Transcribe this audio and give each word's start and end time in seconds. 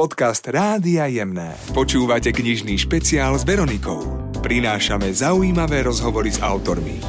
Podcast 0.00 0.48
Rádia 0.48 1.04
Jemné. 1.12 1.52
Počúvate 1.76 2.32
knižný 2.32 2.72
špeciál 2.80 3.36
s 3.36 3.44
Veronikou. 3.44 4.00
Prinášame 4.40 5.12
zaujímavé 5.12 5.84
rozhovory 5.84 6.32
s 6.32 6.40
autormi. 6.40 7.04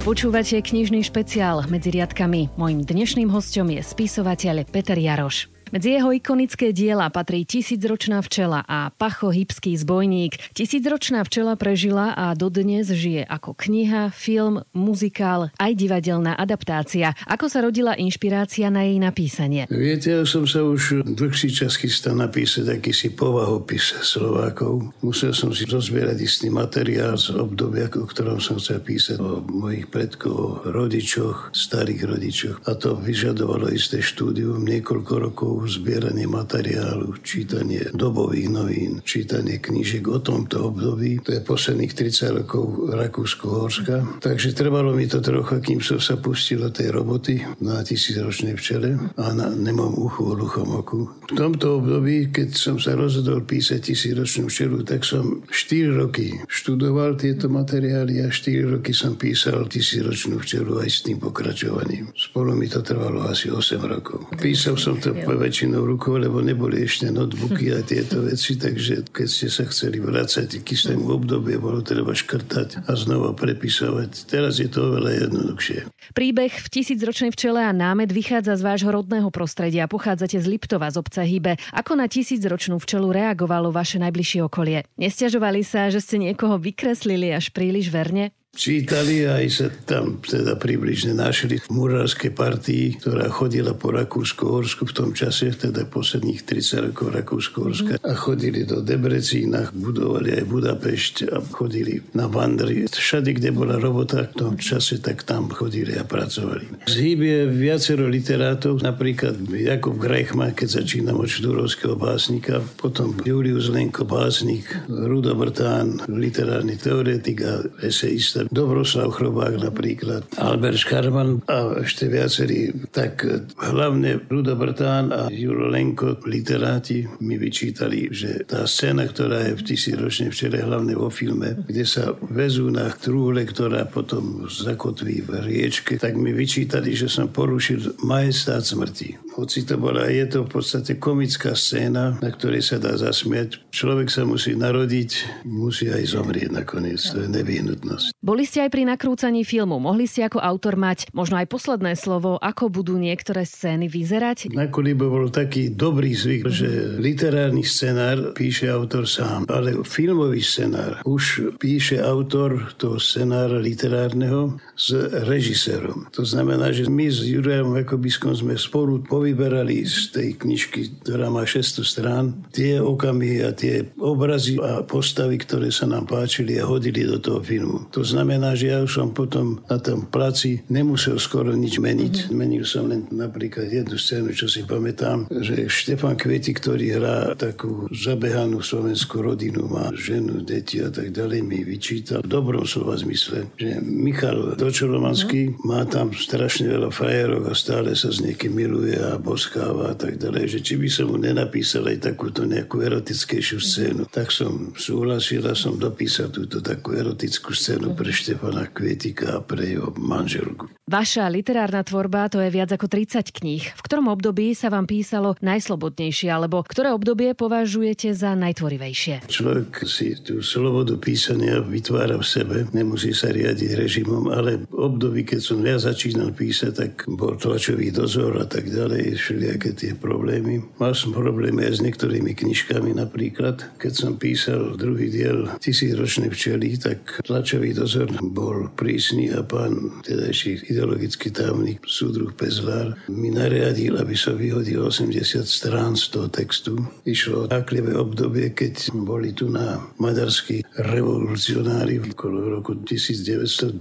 Počúvate 0.00 0.56
knižný 0.64 1.04
špeciál 1.04 1.68
medzi 1.68 1.92
riadkami. 1.92 2.56
Mojím 2.56 2.88
dnešným 2.88 3.28
hostom 3.28 3.68
je 3.68 3.84
spisovateľ 3.84 4.64
Peter 4.64 4.96
Jaroš. 4.96 5.51
Medzi 5.72 5.96
jeho 5.96 6.12
ikonické 6.12 6.68
diela 6.76 7.08
patrí 7.08 7.48
Tisícročná 7.48 8.20
včela 8.20 8.60
a 8.60 8.92
Pacho 8.92 9.32
Hybský 9.32 9.72
zbojník. 9.80 10.52
Tisícročná 10.52 11.24
včela 11.24 11.56
prežila 11.56 12.12
a 12.12 12.36
dodnes 12.36 12.92
žije 12.92 13.24
ako 13.24 13.56
kniha, 13.56 14.12
film, 14.12 14.60
muzikál, 14.76 15.48
aj 15.56 15.72
divadelná 15.72 16.36
adaptácia. 16.36 17.16
Ako 17.24 17.48
sa 17.48 17.64
rodila 17.64 17.96
inšpirácia 17.96 18.68
na 18.68 18.84
jej 18.84 19.00
napísanie? 19.00 19.64
Viete, 19.72 20.12
ja 20.12 20.28
som 20.28 20.44
sa 20.44 20.60
už 20.60 21.08
dlhší 21.08 21.48
čas 21.48 21.80
chystal 21.80 22.20
napísať 22.20 22.68
akýsi 22.68 23.16
povahopis 23.16 23.96
Slovákov. 24.04 24.92
Musel 25.00 25.32
som 25.32 25.56
si 25.56 25.64
rozbierať 25.64 26.20
istý 26.20 26.52
materiál 26.52 27.16
z 27.16 27.32
obdobia, 27.32 27.88
o 27.88 28.04
ktorom 28.04 28.44
som 28.44 28.60
chcel 28.60 28.84
písať 28.84 29.16
o 29.24 29.40
mojich 29.40 29.88
predkoch, 29.88 30.36
o 30.36 30.48
rodičoch, 30.68 31.56
starých 31.56 32.04
rodičoch. 32.04 32.56
A 32.68 32.76
to 32.76 32.92
vyžadovalo 33.00 33.72
isté 33.72 34.04
štúdium 34.04 34.68
niekoľko 34.68 35.14
rokov 35.16 35.61
zbieranie 35.66 36.26
materiálu, 36.26 37.18
čítanie 37.22 37.90
dobových 37.92 38.48
novín, 38.48 38.92
čítanie 39.02 39.58
knížek 39.58 40.08
o 40.08 40.18
tomto 40.18 40.72
období. 40.72 41.22
To 41.26 41.34
je 41.34 41.40
posledných 41.42 41.92
30 41.94 42.38
rokov 42.42 42.90
Rakúsko-Horska. 42.92 44.22
Takže 44.22 44.54
trvalo 44.56 44.94
mi 44.94 45.06
to 45.10 45.18
trocha, 45.18 45.58
kým 45.58 45.82
som 45.82 45.98
sa 45.98 46.18
pustil 46.18 46.62
do 46.62 46.70
tej 46.70 46.94
roboty 46.94 47.42
na 47.62 47.82
tisícročnej 47.82 48.54
včele 48.58 48.98
a 49.18 49.26
na 49.34 49.50
nemom 49.50 49.94
uchu 49.98 50.22
o 50.30 50.34
luchom 50.34 50.68
oku. 50.78 51.00
V 51.32 51.38
tomto 51.38 51.80
období, 51.80 52.28
keď 52.28 52.48
som 52.54 52.76
sa 52.76 52.92
rozhodol 52.92 53.42
písať 53.42 53.92
tisícročnú 53.92 54.46
včelu, 54.46 54.84
tak 54.84 55.02
som 55.02 55.42
4 55.48 56.00
roky 56.00 56.38
študoval 56.46 57.16
tieto 57.16 57.48
materiály 57.48 58.20
a 58.22 58.28
4 58.28 58.78
roky 58.78 58.92
som 58.92 59.16
písal 59.16 59.64
tisícročnú 59.66 60.38
včelu 60.38 60.82
aj 60.82 60.88
s 60.88 60.98
tým 61.08 61.18
pokračovaním. 61.18 62.12
Spolu 62.12 62.52
mi 62.54 62.68
to 62.68 62.84
trvalo 62.84 63.24
asi 63.26 63.48
8 63.48 63.80
rokov. 63.80 64.28
Písal 64.36 64.76
som 64.76 65.00
to 65.00 65.16
väčšinou 65.52 65.84
rukou, 65.84 66.16
lebo 66.16 66.40
neboli 66.40 66.88
ešte 66.88 67.12
notebooky 67.12 67.76
a 67.76 67.84
tieto 67.84 68.24
veci, 68.24 68.56
takže 68.56 69.04
keď 69.12 69.28
ste 69.28 69.52
sa 69.52 69.68
chceli 69.68 70.00
vrácať 70.00 70.64
k 70.64 70.66
istému 70.72 71.12
obdobie, 71.12 71.60
bolo 71.60 71.84
treba 71.84 72.16
škrtať 72.16 72.88
a 72.88 72.96
znova 72.96 73.36
prepisovať. 73.36 74.32
Teraz 74.32 74.56
je 74.56 74.72
to 74.72 74.88
oveľa 74.88 75.28
jednoduchšie. 75.28 75.92
Príbeh 76.16 76.56
v 76.56 76.66
tisícročnej 76.72 77.36
včele 77.36 77.60
a 77.60 77.68
námed 77.76 78.08
vychádza 78.08 78.56
z 78.56 78.64
vášho 78.64 78.96
rodného 78.96 79.28
prostredia. 79.28 79.84
Pochádzate 79.84 80.40
z 80.40 80.46
Liptova, 80.48 80.88
z 80.88 80.96
obce 80.96 81.20
Hybe. 81.20 81.60
Ako 81.76 82.00
na 82.00 82.08
tisícročnú 82.08 82.80
včelu 82.80 83.12
reagovalo 83.12 83.68
vaše 83.68 84.00
najbližšie 84.00 84.40
okolie? 84.48 84.88
Nestiažovali 84.96 85.60
sa, 85.60 85.92
že 85.92 86.00
ste 86.00 86.16
niekoho 86.16 86.56
vykreslili 86.56 87.28
až 87.28 87.52
príliš 87.52 87.92
verne? 87.92 88.32
Čítali 88.62 89.24
aj 89.24 89.46
sa 89.48 89.66
tam 89.72 90.20
teda 90.20 90.60
približne 90.60 91.16
našli 91.16 91.56
v 91.56 91.66
murárskej 91.72 92.36
partii, 92.36 93.00
ktorá 93.00 93.32
chodila 93.32 93.72
po 93.72 93.90
Rakúsko-Horsku 93.90 94.86
v 94.86 94.94
tom 94.94 95.10
čase, 95.16 95.56
teda 95.56 95.88
posledných 95.88 96.44
30 96.44 96.92
rokov 96.92 97.16
Rakúsko-Horska 97.16 97.94
mm. 97.98 98.04
a 98.04 98.12
chodili 98.12 98.68
do 98.68 98.84
Debrecína, 98.84 99.72
budovali 99.72 100.36
aj 100.36 100.44
Budapešť 100.46 101.14
a 101.32 101.40
chodili 101.40 102.04
na 102.12 102.28
vandry. 102.28 102.86
Všade, 102.92 103.34
kde 103.40 103.50
bola 103.56 103.80
robota 103.80 104.28
v 104.28 104.36
tom 104.36 104.54
čase, 104.60 105.00
tak 105.00 105.24
tam 105.24 105.48
chodili 105.48 105.96
a 105.96 106.04
pracovali. 106.04 106.86
Z 106.86 107.02
je 107.02 107.48
viacero 107.48 108.04
literátov, 108.04 108.84
napríklad 108.84 109.42
Jakub 109.48 109.96
Grechman, 109.96 110.52
keď 110.52 110.84
začínam 110.84 111.18
od 111.18 111.26
štúrovského 111.32 111.96
básnika, 111.96 112.60
potom 112.76 113.16
Julius 113.24 113.72
Lenko 113.72 114.04
básnik, 114.04 114.68
Rudo 114.86 115.32
Brtán, 115.34 116.04
literárny 116.06 116.76
teoretik 116.76 117.42
a 117.42 117.64
eseista 117.80 118.41
Dobroslav 118.50 119.12
Chrobák 119.14 119.60
napríklad, 119.60 120.26
Albert 120.40 120.80
Škarman 120.80 121.44
a 121.46 121.84
ešte 121.84 122.08
viacerí. 122.08 122.72
Tak 122.90 123.22
hlavne 123.60 124.24
Rudo 124.26 124.56
Brtán 124.56 125.12
a 125.12 125.28
Julo 125.28 125.68
Lenko, 125.68 126.18
literáti, 126.26 127.04
mi 127.22 127.36
vyčítali, 127.38 128.08
že 128.10 128.42
tá 128.48 128.64
scéna, 128.64 129.06
ktorá 129.06 129.52
je 129.52 129.58
v 129.58 129.66
tisíročnej 129.66 130.30
včere, 130.32 130.64
hlavne 130.64 130.96
vo 130.96 131.12
filme, 131.12 131.62
kde 131.68 131.84
sa 131.86 132.16
vezú 132.32 132.72
na 132.72 132.90
trúhle, 132.90 133.44
ktorá 133.44 133.84
potom 133.86 134.48
zakotví 134.48 135.22
v 135.22 135.30
riečke, 135.44 136.00
tak 136.00 136.16
mi 136.16 136.32
vyčítali, 136.32 136.96
že 136.96 137.06
som 137.06 137.28
porušil 137.28 138.00
majestát 138.02 138.64
smrti. 138.64 139.31
Hoci 139.32 139.64
to 139.64 139.80
bola, 139.80 140.12
je 140.12 140.28
to 140.28 140.44
v 140.44 140.60
podstate 140.60 141.00
komická 141.00 141.56
scéna, 141.56 142.20
na 142.20 142.28
ktorej 142.28 142.60
sa 142.60 142.76
dá 142.76 142.92
zasmiať. 143.00 143.64
Človek 143.72 144.12
sa 144.12 144.28
musí 144.28 144.52
narodiť, 144.52 145.42
musí 145.48 145.88
aj 145.88 146.04
zomrieť 146.12 146.52
nakoniec. 146.52 147.00
To 147.16 147.24
je 147.24 147.28
nevyhnutnosť. 147.32 148.12
Boli 148.20 148.44
ste 148.44 148.68
aj 148.68 148.70
pri 148.70 148.84
nakrúcaní 148.84 149.48
filmu. 149.48 149.80
Mohli 149.80 150.04
ste 150.04 150.28
ako 150.28 150.36
autor 150.36 150.76
mať 150.76 151.08
možno 151.16 151.40
aj 151.40 151.48
posledné 151.48 151.96
slovo, 151.96 152.36
ako 152.36 152.68
budú 152.68 153.00
niektoré 153.00 153.48
scény 153.48 153.88
vyzerať? 153.88 154.52
Na 154.52 154.68
Kolibo 154.68 155.08
bol 155.08 155.32
taký 155.32 155.72
dobrý 155.72 156.12
zvyk, 156.12 156.42
že 156.52 156.68
literárny 157.00 157.64
scenár 157.64 158.36
píše 158.36 158.68
autor 158.68 159.08
sám, 159.08 159.48
ale 159.48 159.80
filmový 159.82 160.44
scenár 160.44 161.00
už 161.08 161.56
píše 161.56 162.04
autor 162.04 162.76
toho 162.76 163.00
scenára 163.00 163.56
literárneho 163.56 164.60
s 164.76 164.92
režisérom. 165.24 166.04
To 166.12 166.22
znamená, 166.22 166.68
že 166.68 166.84
my 166.92 167.08
s 167.08 167.24
Jurajom 167.24 167.80
Jakobiskom 167.80 168.36
sme 168.36 168.60
spolu 168.60 169.00
povyberali 169.22 169.86
z 169.86 170.10
tej 170.10 170.28
knižky, 170.34 171.06
ktorá 171.06 171.30
má 171.30 171.46
600 171.46 171.86
strán, 171.86 172.24
tie 172.50 172.82
okamy 172.82 173.38
a 173.46 173.54
tie 173.54 173.86
obrazy 174.02 174.58
a 174.58 174.82
postavy, 174.82 175.38
ktoré 175.38 175.70
sa 175.70 175.86
nám 175.86 176.10
páčili 176.10 176.58
a 176.58 176.66
hodili 176.66 177.06
do 177.06 177.22
toho 177.22 177.38
filmu. 177.38 177.86
To 177.94 178.02
znamená, 178.02 178.58
že 178.58 178.74
ja 178.74 178.82
už 178.82 178.90
som 178.90 179.14
potom 179.14 179.62
na 179.70 179.78
tom 179.78 180.10
placi 180.10 180.66
nemusel 180.66 181.22
skoro 181.22 181.54
nič 181.54 181.78
meniť. 181.78 182.14
Mm-hmm. 182.26 182.34
Menil 182.34 182.66
som 182.66 182.90
len 182.90 183.06
napríklad 183.14 183.70
jednu 183.70 183.94
scénu, 183.94 184.34
čo 184.34 184.50
si 184.50 184.66
pamätám, 184.66 185.30
že 185.30 185.70
Štefan 185.70 186.18
Kveti, 186.18 186.50
ktorý 186.50 186.98
hrá 186.98 187.38
takú 187.38 187.86
zabehanú 187.94 188.58
slovenskú 188.58 189.22
rodinu, 189.22 189.70
má 189.70 189.94
ženu, 189.94 190.42
deti 190.42 190.82
a 190.82 190.90
tak 190.90 191.14
ďalej, 191.14 191.46
mi 191.46 191.62
vyčítal 191.62 192.26
v 192.26 192.32
dobrom 192.32 192.66
slova 192.66 192.98
zmysle, 192.98 193.46
že 193.54 193.78
Michal 193.86 194.58
Dočolomanský 194.58 195.54
mm-hmm. 195.54 195.62
má 195.62 195.86
tam 195.86 196.10
strašne 196.10 196.66
veľa 196.66 196.90
frajerov 196.90 197.46
a 197.46 197.54
stále 197.54 197.94
sa 197.94 198.10
s 198.10 198.18
niekým 198.18 198.50
miluje 198.50 198.98
a 198.98 199.11
boskáva 199.18 199.92
a 199.92 199.96
tak 199.96 200.20
ďalej, 200.20 200.58
že 200.58 200.58
či 200.64 200.74
by 200.76 200.88
som 200.88 201.12
mu 201.12 201.16
nenapísal 201.18 201.88
aj 201.88 202.12
takúto 202.12 202.44
nejakú 202.44 202.80
erotickejšiu 202.84 203.58
scénu. 203.58 204.02
Tak 204.08 204.30
som 204.30 204.72
súhlasil 204.76 205.44
a 205.48 205.56
som 205.56 205.76
dopísal 205.80 206.30
túto 206.30 206.60
takú 206.60 206.96
erotickú 206.96 207.52
scénu 207.52 207.96
pre 207.96 208.12
Štefana 208.12 208.68
Kvietika 208.70 209.38
a 209.38 209.44
pre 209.44 209.76
jeho 209.76 209.92
manželku. 209.96 210.68
Vaša 210.92 211.24
literárna 211.32 211.80
tvorba 211.80 212.28
to 212.28 212.42
je 212.42 212.52
viac 212.52 212.68
ako 212.68 212.84
30 212.84 213.32
kníh. 213.32 213.64
V 213.64 213.80
ktorom 213.80 214.12
období 214.12 214.52
sa 214.52 214.68
vám 214.68 214.84
písalo 214.84 215.38
najslobodnejšie, 215.40 216.28
alebo 216.28 216.60
ktoré 216.60 216.92
obdobie 216.92 217.32
považujete 217.32 218.12
za 218.12 218.36
najtvorivejšie? 218.36 219.24
Človek 219.24 219.88
si 219.88 220.18
tú 220.20 220.44
slobodu 220.44 221.00
písania 221.00 221.64
vytvára 221.64 222.20
v 222.20 222.26
sebe, 222.26 222.56
nemusí 222.76 223.16
sa 223.16 223.32
riadiť 223.32 223.70
režimom, 223.72 224.28
ale 224.36 224.68
v 224.68 224.76
období, 224.76 225.24
keď 225.24 225.40
som 225.40 225.58
ja 225.64 225.80
začínal 225.80 226.36
písať, 226.36 226.72
tak 226.76 226.92
bol 227.08 227.40
tlačový 227.40 227.88
dozor 227.88 228.36
a 228.36 228.44
tak 228.44 228.68
ďalej, 228.68 229.01
všelijaké 229.10 229.74
tie 229.74 229.92
problémy. 229.98 230.62
Mal 230.78 230.94
som 230.94 231.10
problémy 231.10 231.66
aj 231.66 231.82
s 231.82 231.84
niektorými 231.84 232.38
knižkami 232.38 232.94
napríklad. 232.94 233.74
Keď 233.82 233.92
som 233.92 234.12
písal 234.14 234.78
druhý 234.78 235.10
diel 235.10 235.50
Tisícročné 235.58 236.30
včely, 236.30 236.78
tak 236.78 237.24
tlačový 237.26 237.74
dozor 237.74 238.14
bol 238.22 238.70
prísny 238.78 239.34
a 239.34 239.42
pán 239.42 240.04
tedajší 240.06 240.70
ideologický 240.70 241.34
tajomník 241.34 241.82
súdruh 241.88 242.30
Pezlár 242.36 242.94
mi 243.08 243.32
nariadil, 243.32 243.98
aby 243.98 244.14
som 244.14 244.38
vyhodil 244.38 244.84
80 244.86 245.42
strán 245.42 245.98
z 245.98 246.04
toho 246.12 246.28
textu. 246.28 246.78
Išlo 247.08 247.46
o 247.46 247.50
taklivé 247.50 247.96
obdobie, 247.96 248.52
keď 248.52 248.92
boli 248.92 249.32
tu 249.32 249.48
na 249.48 249.80
maďarskí 249.98 250.62
revolucionári 250.78 251.98
v 251.98 252.12
roku 252.52 252.76
1919, 252.84 253.80